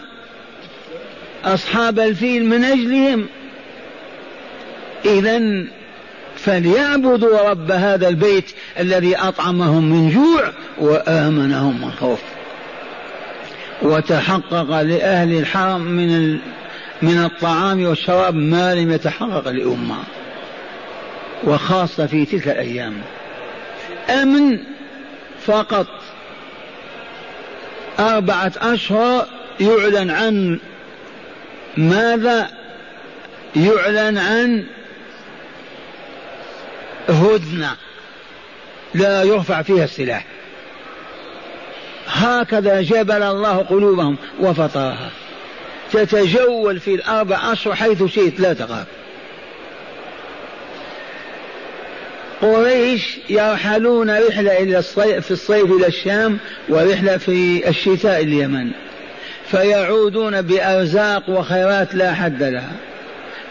[1.47, 3.27] أصحاب الفيل من أجلهم.
[5.05, 5.65] إذا
[6.37, 12.21] فليعبدوا رب هذا البيت الذي أطعمهم من جوع وآمنهم من خوف.
[13.83, 16.39] وتحقق لأهل الحرم من
[17.03, 19.97] من الطعام والشراب ما لم يتحقق لأمة.
[21.45, 22.95] وخاصة في تلك الأيام.
[24.11, 24.59] أمن
[25.47, 25.87] فقط.
[28.01, 29.27] أربعة أشهر
[29.61, 30.59] يعلن عن
[31.77, 32.51] ماذا
[33.57, 34.65] يعلن عن
[37.09, 37.77] هدنة؟
[38.95, 40.27] لا يرفع فيها السلاح.
[42.07, 45.11] هكذا جبل الله قلوبهم وفطرها
[45.93, 48.87] تتجول في الأربع أشهر حيث شئت لا تخاف.
[52.43, 58.71] قريش يرحلون رحلة إلى الصيف في الصيف إلى الشام ورحلة في الشتاء اليمن.
[59.51, 62.73] فيعودون بأرزاق وخيرات لا حد لها.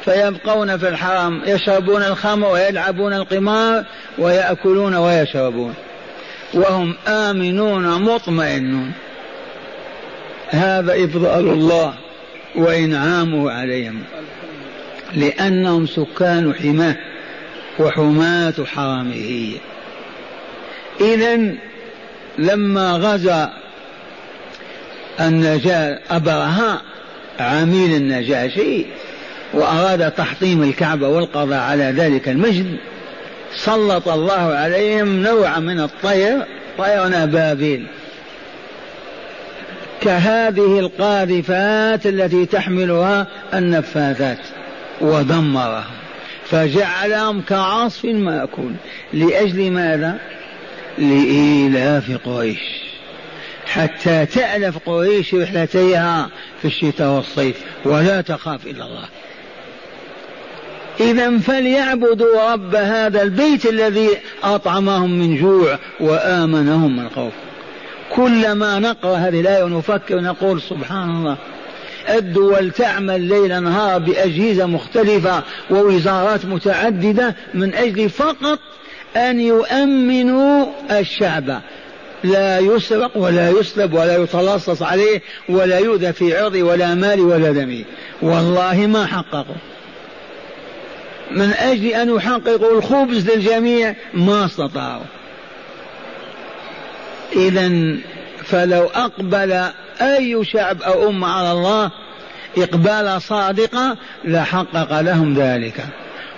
[0.06, 3.84] فيبقون في الحرم يشربون الخمر ويلعبون القمار
[4.18, 5.74] ويأكلون ويشربون.
[6.54, 8.92] وهم آمنون مطمئنون.
[10.50, 11.94] هذا إفضال الله
[12.56, 14.04] وإنعامه عليهم.
[15.16, 16.96] لأنهم سكان حماة
[17.80, 19.52] وحماة حرمه
[21.02, 21.56] إذا
[22.38, 23.54] لما غزا
[25.20, 26.82] النجاة أبرهة
[27.40, 28.86] عميل النجاشي
[29.54, 32.78] وأراد تحطيم الكعبة والقضاء على ذلك المجد.
[33.56, 36.46] سلط الله عليهم نوع من الطير
[36.78, 37.88] طيرنا بابيل.
[40.02, 44.40] كهذه القاذفات التي تحملها النفاثات
[45.02, 45.84] ودمرهم
[46.46, 48.72] فجعلهم كعصف مأكول.
[49.14, 50.18] لأجل ماذا؟
[50.98, 52.85] لإيلاف قريش.
[53.66, 56.30] حتى تألف قريش رحلتيها
[56.62, 59.06] في الشتاء والصيف ولا تخاف إلا الله.
[61.00, 64.10] إذا فليعبدوا رب هذا البيت الذي
[64.44, 67.34] أطعمهم من جوع وآمنهم من خوف.
[68.16, 71.38] كلما نقرأ هذه الآية ونفكر نقول سبحان الله
[72.10, 78.60] الدول تعمل ليل نهار بأجهزة مختلفة ووزارات متعددة من أجل فقط
[79.16, 81.62] أن يؤمنوا الشعب.
[82.26, 87.84] لا يسرق ولا يسلب ولا يتلصص عليه ولا يؤذى في عرضه ولا مال ولا دمه
[88.22, 89.56] والله ما حققوا
[91.32, 95.04] من أجل أن يحققوا الخبز للجميع ما استطاعوا
[97.36, 97.98] إذا
[98.44, 99.64] فلو أقبل
[100.02, 101.92] أي شعب أو أمة على الله
[102.58, 105.86] إقبال صادقة لحقق لهم ذلك.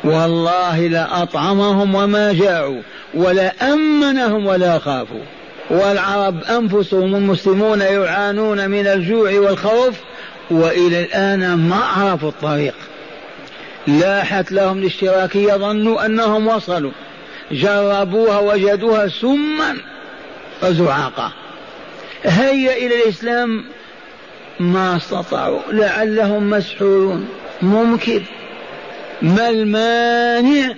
[0.04, 2.82] والله لأطعمهم وما جاعوا
[3.14, 5.37] ولا أمنهم ولا خافوا.
[5.70, 9.96] والعرب أنفسهم المسلمون يعانون من الجوع والخوف
[10.52, 12.76] وإلى الآن ما عرفوا الطريق.
[13.88, 16.92] لاحت لهم الاشتراكية ظنوا أنهم وصلوا.
[17.52, 19.76] جربوها وجدوها سما
[20.64, 21.32] وزعاقا
[22.24, 23.66] هيا إلى الإسلام.
[24.60, 27.28] ما استطاعوا لعلهم مسحورون.
[27.62, 28.22] ممكن.
[29.22, 30.76] ما المانع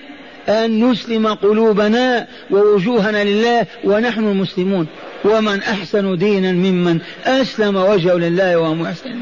[0.50, 4.88] أن نسلم قلوبنا ووجوهنا لله ونحن المسلمون.
[5.26, 9.16] ومن أحسن دينا ممن أسلم وجهه لله وهو محسن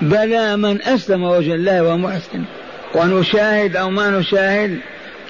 [0.00, 2.44] بلى من أسلم وجه الله وهو محسن
[2.94, 4.78] ونشاهد أو ما نشاهد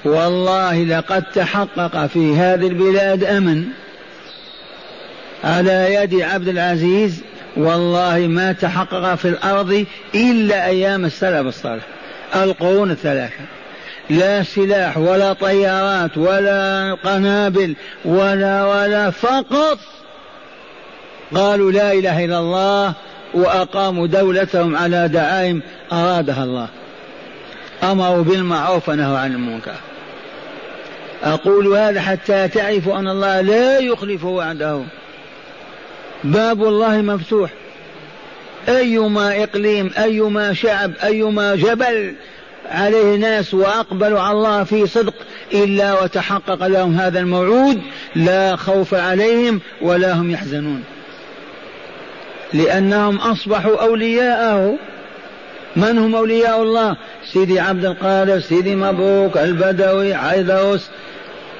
[0.05, 3.65] والله لقد تحقق في هذه البلاد أمن.
[5.43, 7.21] على يد عبد العزيز
[7.57, 11.83] والله ما تحقق في الأرض إلا أيام السلف الصالح.
[12.35, 13.60] القرون الثلاثة.
[14.11, 17.75] لا سلاح ولا طيارات ولا قنابل
[18.05, 19.79] ولا ولا فقط
[21.35, 22.93] قالوا لا إله إلا الله
[23.33, 25.61] وأقاموا دولتهم على دعائم
[25.91, 26.67] أرادها الله.
[27.83, 29.75] أمروا بالمعروف ونهوا عن المنكر.
[31.23, 34.81] أقول هذا حتى تعرفوا أن الله لا يخلف وعده.
[36.23, 37.49] باب الله مفتوح.
[38.69, 42.15] أيما إقليم أيما شعب أيما جبل
[42.71, 45.13] عليه ناس وأقبلوا على الله في صدق
[45.53, 47.81] إلا وتحقق لهم هذا الموعود
[48.15, 50.83] لا خوف عليهم ولا هم يحزنون.
[52.53, 54.77] لأنهم أصبحوا أولياءه.
[55.75, 56.95] من هم أولياء الله؟
[57.33, 60.89] سيدي عبد القادر سيدي مبروك البدوي عيدروس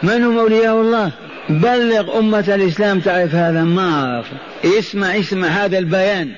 [0.04, 1.12] من هم أولياء الله؟
[1.50, 4.26] بلغ أمة الإسلام تعرف هذا؟ ما أعرف.
[4.80, 6.32] اسمع اسمع هذا البيان.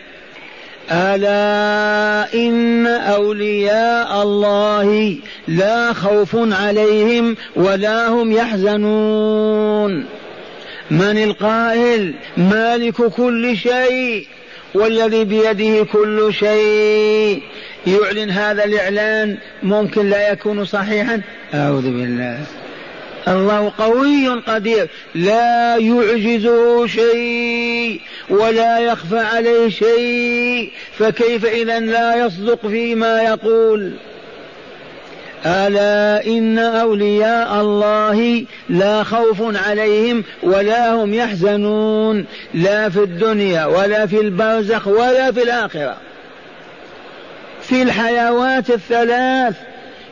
[0.91, 5.15] ألا إن أولياء الله
[5.47, 10.05] لا خوف عليهم ولا هم يحزنون.
[10.91, 14.27] من القائل مالك كل شيء
[14.75, 17.41] والذي بيده كل شيء.
[17.87, 21.21] يعلن هذا الإعلان ممكن لا يكون صحيحا.
[21.53, 22.39] أعوذ بالله.
[23.27, 24.87] الله قوي قدير.
[25.15, 30.71] لا يعجزه شيء ولا يخفى عليه شيء.
[30.97, 33.93] فكيف إذا لا يصدق فيما يقول؟
[35.45, 42.25] ألا إن أولياء الله لا خوف عليهم ولا هم يحزنون.
[42.53, 45.97] لا في الدنيا ولا في البرزخ ولا في الآخرة.
[47.61, 49.55] في الحيوات الثلاث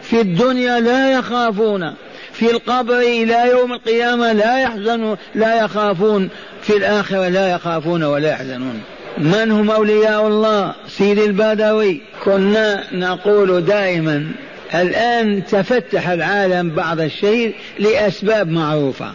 [0.02, 1.94] في الدنيا لا يخافون.
[2.42, 6.30] في القبر إلى يوم القيامة لا يحزنون لا يخافون.
[6.62, 8.82] في الآخرة لا يخافون ولا يحزنون.
[9.18, 12.02] من هم أولياء الله؟ سيدي البدوي.
[12.24, 14.32] كنا نقول دائما
[14.76, 19.12] الآن تفتح العالم بعض الشيء لأسباب معروفة.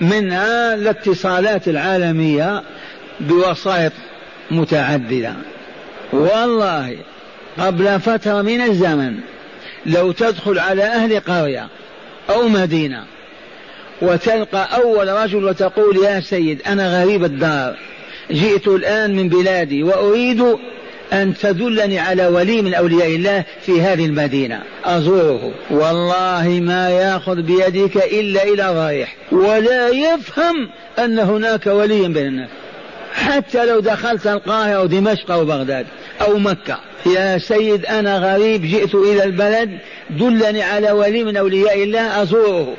[0.00, 2.62] منها الاتصالات العالمية
[3.20, 3.92] بوسائط
[4.50, 5.32] متعددة.
[6.12, 6.96] والله
[7.58, 9.14] قبل فترة من الزمن
[9.86, 11.68] لو تدخل على أهل قرية
[12.30, 13.04] أو مدينة
[14.02, 17.76] وتلقى أول رجل وتقول يا سيد أنا غريب الدار
[18.30, 20.56] جئت الآن من بلادي وأريد
[21.12, 24.62] أن تدلني على ولي من أولياء الله في هذه المدينة.
[24.84, 25.52] أزوره.
[25.70, 30.68] والله ما يأخذ بيدك إلا إلى رايح ولا يفهم
[30.98, 32.48] أن هناك ولي بين الناس
[33.16, 35.86] حتى لو دخلت القاهرة أو دمشق أو بغداد
[36.20, 36.78] أو مكة.
[37.06, 39.78] يا سيد أنا غريب جئت إلى البلد
[40.10, 42.76] دلني على ولي من أولياء الله أزوره.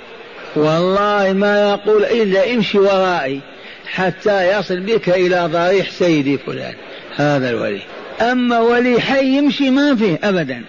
[0.55, 3.41] والله ما يقول إلا امشي ورائي
[3.85, 6.73] حتى يصل بك إلى ضريح سيدي فلان.
[7.15, 7.81] هذا الولي.
[8.21, 10.63] أما ولي حي يمشي ما فيه أبدا.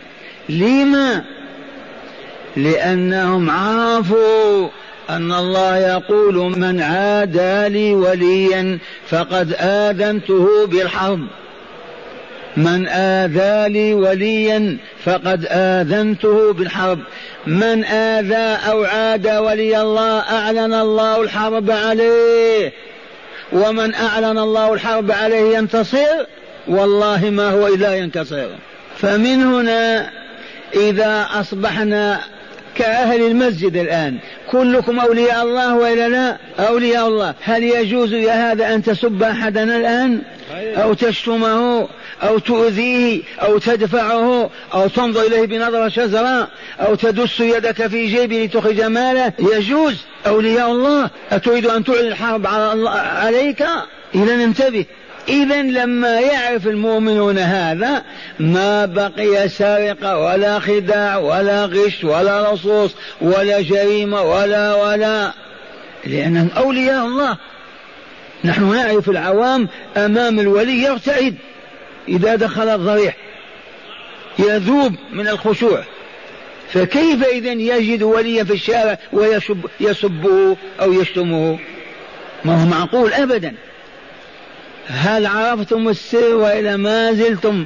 [0.49, 1.25] لما؟
[2.57, 4.69] لأنهم عرفوا
[5.11, 8.79] أن الله يقول من عادى لي وليا
[9.09, 11.27] فقد آذنته بالحرب.
[12.57, 16.99] من آذى لي وليا فقد آذنته بالحرب.
[17.47, 22.73] من آذى أو عاد ولي الله أعلن الله الحرب عليه.
[23.53, 26.27] ومن أعلن الله الحرب عليه ينتصر
[26.69, 28.49] والله ما هو إلا ينتصر
[28.97, 30.11] فمن هنا
[30.75, 32.21] إذا أصبحنا
[32.79, 34.19] كأهل المسجد الآن.
[34.51, 37.35] كلكم أولياء الله وإلا لا؟ أولياء الله.
[37.43, 40.23] هل يجوز يا هذا أن تسب أحدنا الآن؟
[40.53, 41.89] أو تشتمه؟
[42.23, 46.49] أو تؤذيه؟ أو تدفعه؟ أو تنظر إليه بنظرة شزراء؟
[46.81, 49.97] أو تدس يدك في جيبه لتخرج ماله؟ يجوز.
[50.27, 51.11] أولياء الله.
[51.33, 53.65] أتريد أن تعلن الحرب على الله عليك؟
[54.15, 54.85] إذا انتبه
[55.29, 58.05] إذا لما يعرف المؤمنون هذا
[58.41, 65.33] ما بقي سرقة ولا خداع ولا غش ولا لصوص ولا جريمة ولا ولا.
[66.07, 67.37] لأنهم أولياء الله
[68.45, 71.35] نحن نعرف العوام أمام الولي يرتعد.
[72.09, 73.17] إذا دخل الضريح
[74.39, 75.85] يذوب من الخشوع.
[76.73, 81.59] فكيف إذا يجد وليا في الشارع ويسب يسبه أو يشتمه؟
[82.45, 83.55] ما هو معقول أبدا.
[84.89, 87.65] هل عرفتم السر وإلى ما زلتم؟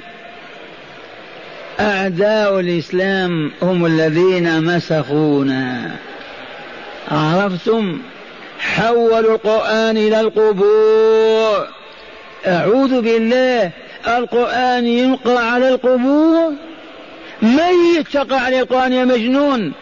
[1.80, 5.90] أعداء الإسلام هم الذين مسخونا.
[7.10, 7.98] عرفتم؟
[8.58, 11.66] حولوا القرآن إلى القبور.
[12.46, 13.70] أعوذ بالله
[14.08, 16.52] القرآن ينقرأ على القبور؟
[17.42, 19.72] ميت تقع على القرآن يا مجنون.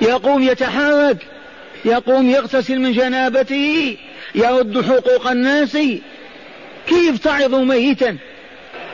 [0.00, 1.16] يقوم يتحرك
[1.84, 3.96] يقوم يغتسل من جنابته
[4.34, 5.78] يرد حقوق الناس
[6.86, 8.16] كيف تعظ ميتا؟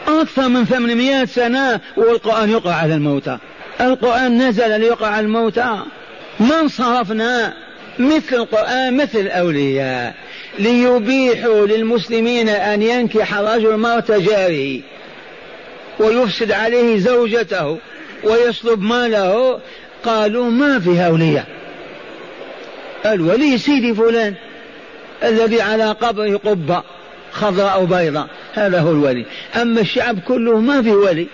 [0.08, 3.38] أكثر من ثمانمائة سنة والقرآن يقرأ على الموتى
[3.80, 5.78] القرآن نزل ليقرأ على الموتى
[6.40, 7.54] من صرفنا؟
[7.98, 10.14] مثل القرآن مثل الأولياء.
[10.58, 14.80] ليبيحوا للمسلمين أن ينكح رجل مرت جاره
[15.98, 17.78] ويفسد عليه زوجته.
[18.24, 19.60] ويسلب ماله.
[20.04, 21.46] قالوا ما في أولياء
[23.06, 24.34] الولي سيدي فلان
[25.22, 26.82] الذي على قبره قبة.
[27.32, 29.24] خضراء بيضاء هذا هو الولي.
[29.62, 31.26] أما الشعب كله ما في ولي.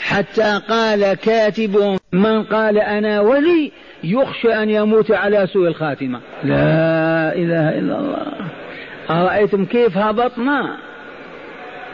[0.00, 3.72] حتى قال كاتبهم من قال أنا ولي
[4.04, 6.20] يخشى أن يموت على سوء الخاتمة.
[6.44, 8.26] لا إله إلا الله.
[9.10, 10.76] أرأيتم كيف هبطنا؟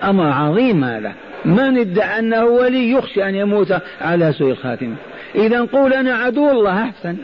[0.05, 1.12] أمر عظيم هذا.
[1.45, 4.95] من ادعى أنه ولي يخشى أن يموت على سوء الخاتمة.
[5.35, 7.16] إذا قول أنا عدو الله أحسن.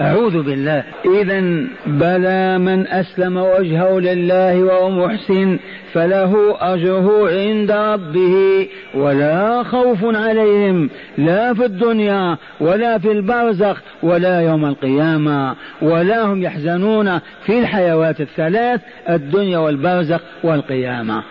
[0.00, 0.84] أعوذ بالله.
[1.04, 1.40] إذا
[1.86, 5.58] بلى من أسلم وجهه لله وهو محسن
[5.92, 14.64] فله أجره عند ربه ولا خوف عليهم لا في الدنيا ولا في البرزخ ولا يوم
[14.64, 21.22] القيامة ولا هم يحزنون في الحيوات الثلاث الدنيا والبرزخ والقيامة.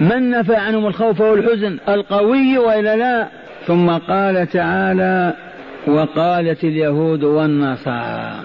[0.00, 3.28] من نفى عنهم الخوف والحزن؟ القوي وإلا لا؟
[3.66, 5.34] ثم قال تعالى
[5.86, 8.40] وقالت اليهود والنصارى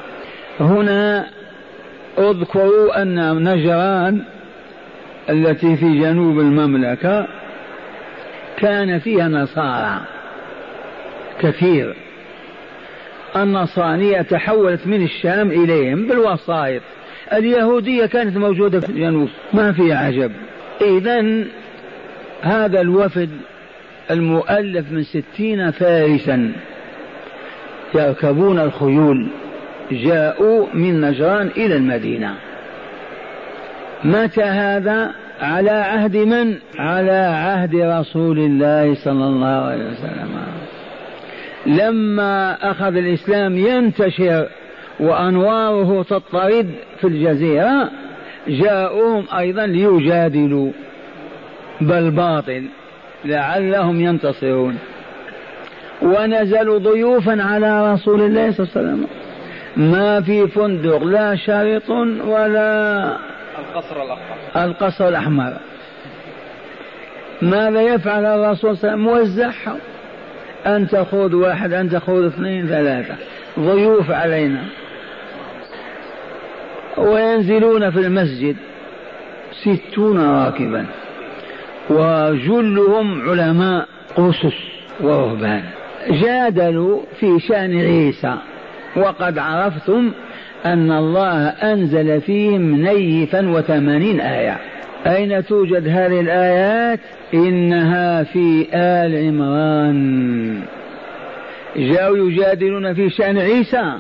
[0.60, 1.28] هنا
[2.18, 4.22] اذكروا أن نجران
[5.30, 7.28] التي في جنوب المملكة
[8.58, 10.02] كان فيها نصارى
[11.40, 11.96] كثير.
[13.36, 16.82] النصرانية تحولت من الشام إليهم بالوسائط.
[17.34, 20.32] اليهودية كانت موجودة في الجنوب ما في عجب.
[20.82, 21.44] إذا
[22.42, 23.30] هذا الوفد
[24.12, 26.52] المؤلف من ستين فارسا
[27.96, 29.28] يركبون الخيول
[29.92, 32.36] جاءوا من نجران إلى المدينة.
[34.04, 35.12] متى هذا؟
[35.42, 40.30] على عهد من؟ على عهد رسول الله صلى الله عليه وسلم.
[41.66, 44.48] لما أخذ الإسلام ينتشر
[45.00, 46.72] وأنواره تطرد
[47.02, 47.90] في الجزيرة
[48.48, 50.72] جاءوهم أيضا ليجادلوا.
[51.82, 52.64] بل باطل
[53.26, 54.78] لعلهم ينتصرون.
[56.02, 59.08] ونزلوا ضيوفا على رسول الله صلى الله عليه وسلم.
[59.78, 61.90] ما في فندق لا شرط
[62.26, 63.04] ولا
[63.60, 64.66] القصر الأحمر.
[64.66, 65.54] القصر الأحمر.
[67.42, 69.80] ماذا يفعل الرسول صلى الله عليه وسلم؟ موزعهم.
[70.66, 73.16] أن تخوض واحد أن تخوض اثنين ثلاثة.
[73.60, 74.64] ضيوف علينا.
[76.98, 78.56] وينزلون في المسجد
[79.52, 80.86] ستون راكبا.
[81.90, 84.56] وجلهم علماء قصص
[85.00, 85.64] ورهبان.
[86.10, 88.36] جادلوا في شأن عيسى.
[88.96, 90.12] وقد عرفتم
[90.66, 94.58] أن الله أنزل فيهم نيفا وثمانين آية.
[95.08, 97.00] أين توجد هذه الآيات؟
[97.34, 100.60] إنها في آل عمران.
[101.76, 103.94] جاءوا يجادلون في شأن عيسى.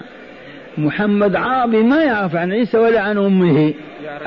[0.77, 3.73] محمد عربي ما يعرف عن عيسى ولا عن أمه.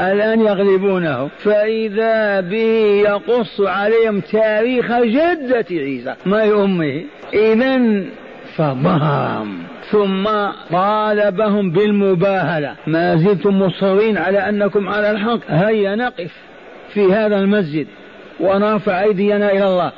[0.00, 1.28] الآن يغلبونه.
[1.38, 7.04] فإذا به يقص عليهم تاريخ جدة عيسى ما هي أمه؟
[7.34, 8.04] إذا
[8.56, 10.24] فظهرهم ثم
[10.72, 12.74] طالبهم بالمباهلة.
[12.86, 15.40] ما زلتم مصرين على أنكم على الحق.
[15.48, 16.30] هيا نقف
[16.94, 17.86] في هذا المسجد
[18.40, 19.92] ونرفع أيدينا إلى الله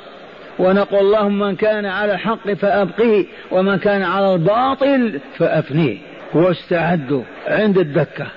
[0.59, 5.97] ونقول اللهم من كان على الحق فأبقيه ومن كان على الباطل فأفنيه.
[6.33, 8.27] واستعدوا عند الدكة.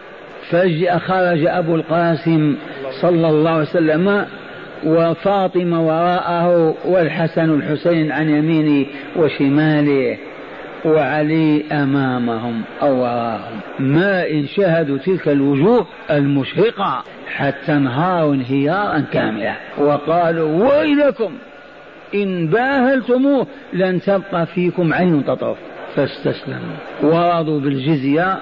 [0.50, 2.56] فجأة خرج أبو القاسم
[3.02, 4.26] صلى الله عليه وسلم
[4.84, 8.86] وفاطمة وراءه والحسن الحسين عن يمينه
[9.16, 10.18] وشماله
[10.84, 13.60] وعلي أمامهم أو وراءهم.
[13.78, 17.04] ما إن شاهدوا تلك الوجوه المشرقة
[17.36, 19.54] حتى انهاروا انهيارا كاملا.
[19.78, 21.32] وقالوا ويلكم
[22.14, 25.58] إن باهلتموه لن تبقى فيكم عين تطرف
[25.96, 26.76] فاستسلموا.
[27.02, 28.38] ورضوا بالجزية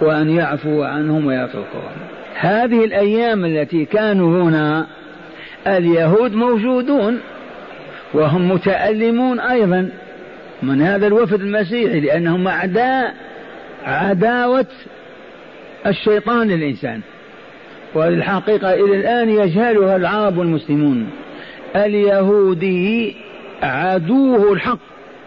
[0.00, 1.96] وأن يعفوا عنهم ويتركوهم
[2.34, 4.86] هذه الأيام التي كانوا هنا
[5.66, 7.20] اليهود موجودون
[8.14, 9.90] وهم متألمون أيضا
[10.62, 13.14] من هذا الوفد المسيحي لأنهم أعداء
[13.84, 14.66] عداوة
[15.86, 17.00] الشيطان للإنسان.
[17.94, 21.10] والحقيقة إلى الآن يجهلها العرب والمسلمون.
[21.76, 23.16] اليهودي
[23.62, 24.78] عدوه الحق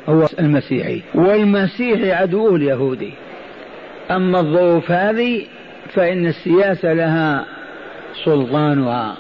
[0.10, 3.12] هو المسيحي والمسيحي عدوه اليهودي.
[4.12, 5.46] أما الظروف هذه
[5.94, 7.46] فإن السياسة لها
[8.26, 9.16] سلطانها.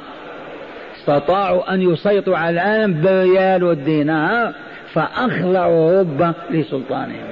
[0.99, 4.53] استطاعوا أن يسيطروا على العالم بالريال والدينار
[4.93, 7.27] فأخضعوا أوروبا لسلطانهم.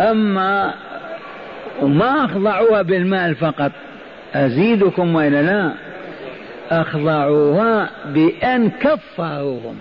[0.00, 0.74] أما
[1.82, 3.72] ما أخضعوها بالمال فقط
[4.34, 5.72] أزيدكم وإلا لا؟
[6.70, 9.76] أخضعوها بأن كفروهم.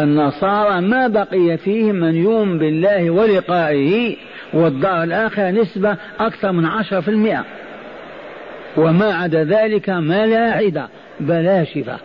[0.00, 4.16] النصارى ما بقي فيهم من يؤمن بالله ولقائه
[4.52, 7.44] والدار الآخرة نسبة أكثر من عشرة في المئة.
[8.76, 10.88] وما عدا ذلك ملاعدة
[11.20, 11.98] بلاشفة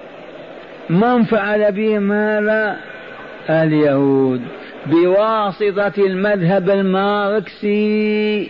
[0.90, 2.78] من فعل بهم هذا
[3.50, 4.42] اليهود.
[4.86, 8.50] بواسطة المذهب الماركسي.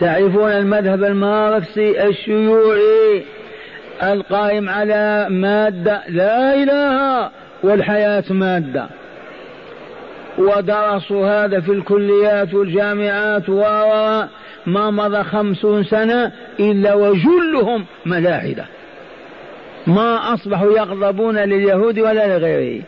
[0.00, 3.24] تعرفون المذهب الماركسي الشيوعي
[4.02, 7.30] القائم على مادة لا إله
[7.62, 8.86] والحياة مادة.
[10.38, 13.62] ودرسوا هذا في الكليات والجامعات و
[14.66, 18.64] ما مضى خمسون سنة إلا وجلهم ملاحدة.
[19.86, 22.82] ما أصبحوا يغضبون لليهود ولا لغيره.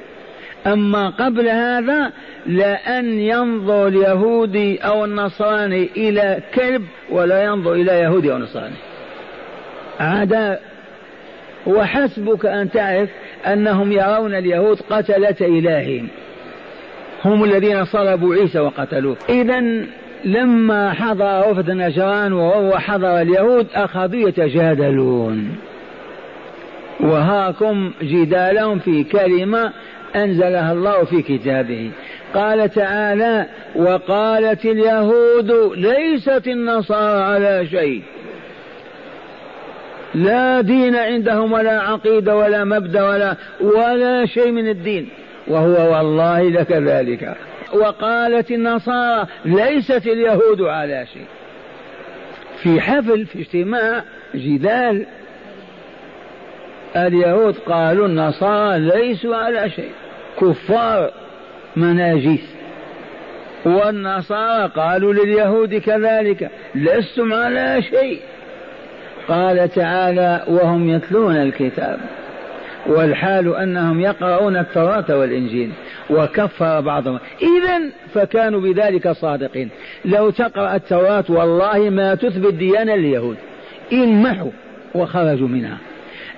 [0.66, 2.12] أما قبل هذا
[2.46, 8.76] لأن ينظر اليهودي أو النصراني إلى كلب ولا ينظر إلى يهودي أو نصراني.
[10.01, 10.62] عداء
[11.66, 13.09] وحسبك أن تعرف
[13.46, 16.09] أنهم يرون اليهود قتلة إلههم.
[17.25, 19.16] هم الذين صلبوا عيسى وقتلوه.
[19.29, 19.61] إذا
[20.25, 25.57] لما حضر وفد نجران وهو حضر اليهود أخذوا يتجادلون
[27.01, 29.73] وهاكم جدالهم في كلمة
[30.16, 31.91] أنزلها الله في كتابه.
[32.35, 33.47] قال تعالى
[33.77, 38.03] وقالت اليهود ليست النصارى على شيء.
[40.14, 45.09] لا دين عندهم ولا عقيدة ولا مبدأ ولا ولا شيء من الدين.
[45.47, 47.36] وهو والله لكذلك.
[47.72, 51.26] وقالت النصارى ليست اليهود على شيء.
[52.62, 54.03] في حفل في اجتماع
[54.34, 55.07] جدال
[56.97, 59.91] اليهود قالوا النصارى ليسوا على شيء.
[60.41, 61.11] كفار
[61.76, 62.55] مناجيس.
[63.64, 68.20] والنصارى قالوا لليهود كذلك لستم على شيء.
[69.28, 72.01] قال تعالى وهم يتلون الكتاب.
[72.87, 75.72] والحال أنهم يقرؤون التوراة والإنجيل
[76.11, 77.18] وكفر بعضهم.
[77.43, 77.81] اذا
[78.14, 79.68] فكانوا بذلك صادقين.
[80.05, 83.37] لو تقرأ التوراة والله ما تثبت ديانه اليهود
[83.93, 84.51] انمحوا
[84.95, 85.78] وخرجوا منها.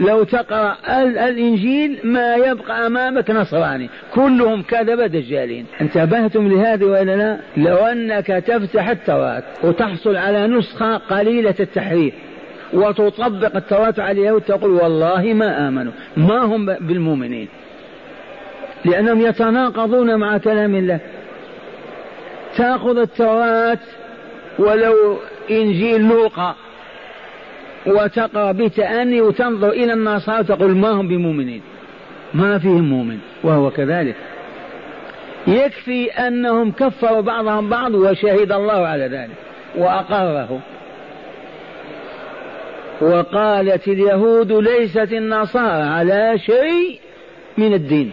[0.00, 3.88] لو تقرأ الإنجيل ما يبقى أمامك نصراني.
[4.14, 5.66] كلهم كذبه دجالين.
[5.80, 12.14] انتبهتم لهذه وإلا لا؟ لو أنك تفتح التوراة وتحصل على نسخة قليلة التحريف.
[12.72, 15.92] وتطبق التوراة عليها وتقول والله ما آمنوا.
[16.16, 17.48] ما هم بالمؤمنين.
[18.84, 21.00] لأنهم يتناقضون مع كلام الله.
[22.56, 23.78] تأخذ التوراة
[24.58, 25.18] ولو
[25.50, 26.54] إنجيل لوقا
[27.86, 31.62] وتقرأ بتأني وتنظر إلى النصارى وتقول ما هم بمؤمنين.
[32.34, 33.18] ما فيهم مؤمن.
[33.44, 34.16] وهو كذلك.
[35.46, 39.36] يكفي أنهم كفروا بعضهم بعض وشهد الله على ذلك
[39.76, 40.60] وأقره
[43.02, 46.98] وقالت اليهود ليست النصارى على شيء
[47.58, 48.10] من الدين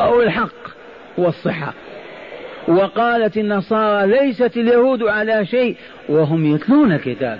[0.00, 0.68] أو الحق
[1.18, 1.72] والصحة.
[2.68, 5.76] وقالت النصارى ليست اليهود على شيء
[6.08, 7.38] وهم يتلون الكتاب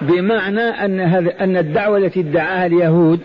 [0.00, 3.20] بمعنى أن هذا أن الدعوة التي ادعاها اليهود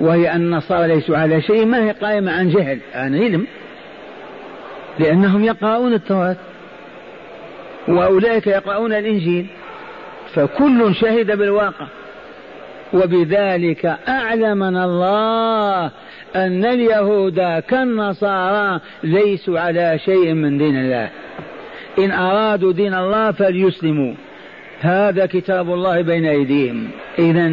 [0.00, 3.46] وهي أن النصارى ليسوا على شيء ما هي قائمة عن جهل عن علم
[4.98, 6.36] لأنهم يقرؤون التوراة
[7.88, 9.46] وأولئك يقرؤون الإنجيل.
[10.34, 11.86] فكل شهد بالواقع.
[12.94, 15.90] وبذلك أعلمنا الله
[16.36, 21.10] أن اليهود كالنصارى ليسوا على شيء من دين الله.
[21.98, 24.14] إن أرادوا دين الله فليسلموا.
[24.80, 26.88] هذا كتاب الله بين أيديهم.
[27.18, 27.52] إذا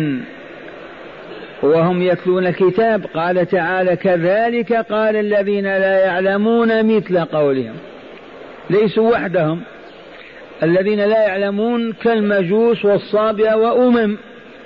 [1.64, 3.06] وهم يتلون الكتاب.
[3.06, 7.76] قال تعالى كذلك قال الذين لا يعلمون مثل قولهم.
[8.70, 9.62] ليسوا وحدهم.
[10.64, 14.18] الذين لا يعلمون كالمجوس والصابئة وأمم.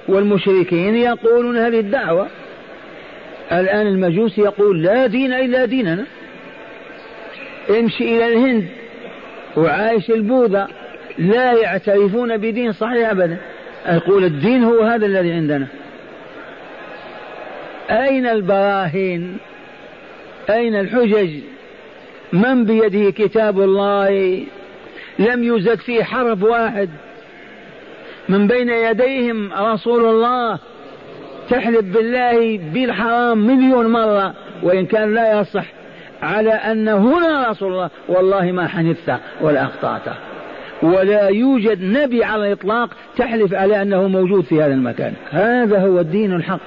[0.08, 2.28] والمشركين يقولون هذه الدعوة.
[3.52, 6.06] الآن المجوس يقول لا دين إلا ديننا.
[7.70, 8.68] امشي إلى الهند
[9.58, 10.68] وعايش البوذا
[11.18, 13.38] لا يعترفون بدين صحيح أبدا.
[13.88, 15.68] يقول الدين هو هذا الذي عندنا.
[17.90, 19.38] أين البراهين؟
[20.50, 21.30] أين الحجج؟
[22.34, 24.44] من بيده كتاب الله
[25.20, 26.90] لم يوجد فيه حرف واحد.
[28.30, 30.60] من بين يديهم رسول الله
[31.50, 35.66] تحلف بالله بالحرام مليون مرة وإن كان لا يصح
[36.22, 40.16] على أن هنا رسول الله والله ما حنثت ولا أخطأت.
[40.82, 45.14] ولا يوجد نبي على الإطلاق تحلف على أنه موجود في هذا المكان.
[45.32, 46.60] هذا هو الدين الحق.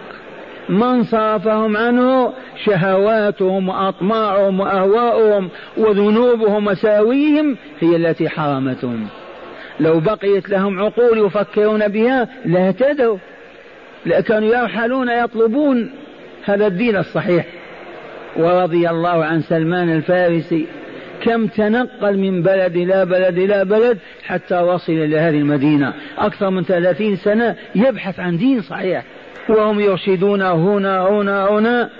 [0.68, 2.32] من صرفهم عنه
[2.64, 9.06] شهواتهم وأطماعهم وأهواؤهم وذنوبهم وساويهم هي التي حرمتهم.
[9.80, 13.16] لو بقيت لهم عقول يفكرون بها لاهتدوا
[14.06, 15.90] لكانوا يرحلون يطلبون
[16.44, 17.46] هذا الدين الصحيح.
[18.36, 20.66] ورضي الله عن سلمان الفارسي
[21.22, 25.94] كم تنقل من بلد إلى بلد إلى بلد حتى وصل إلى هذه المدينة.
[26.18, 29.04] أكثر من ثلاثين سنة يبحث عن دين صحيح.
[29.48, 31.90] وهم يرشدون هنا هنا هنا.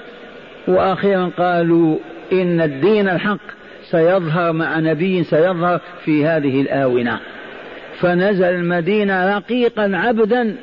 [0.69, 1.99] وأخيرا قالوا
[2.33, 3.41] إن الدين الحق
[3.91, 7.21] سيظهر مع نبي سيظهر في هذه الآونة.
[8.01, 10.57] فنزل المدينة رقيقا عبدا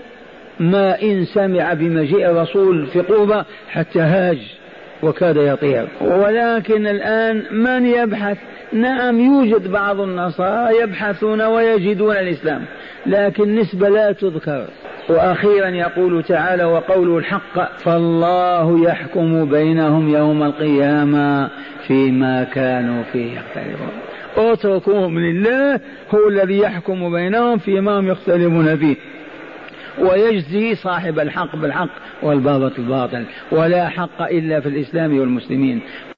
[0.59, 4.37] ما إن سمع بمجيء الرسول في قوبة حتى هاج
[5.03, 8.37] وكاد يطير ولكن الآن من يبحث؟
[8.73, 12.61] نعم يوجد بعض النصارى يبحثون ويجدون الإسلام
[13.05, 14.65] لكن نسبة لا تذكر.
[15.09, 21.49] وأخيرا يقول تعالى وقوله الحق فالله يحكم بينهم يوم القيامة
[21.87, 23.89] فيما كانوا فيه يختلفون
[24.37, 25.79] أتركوهم لله
[26.15, 28.95] هو الذي يحكم بينهم فيما هم يختلفون فيه.
[29.99, 31.89] ويجزي صاحب الحق بالحق
[32.21, 35.81] والباطل بالباطل ولا حق إلا في الإسلام والمسلمين.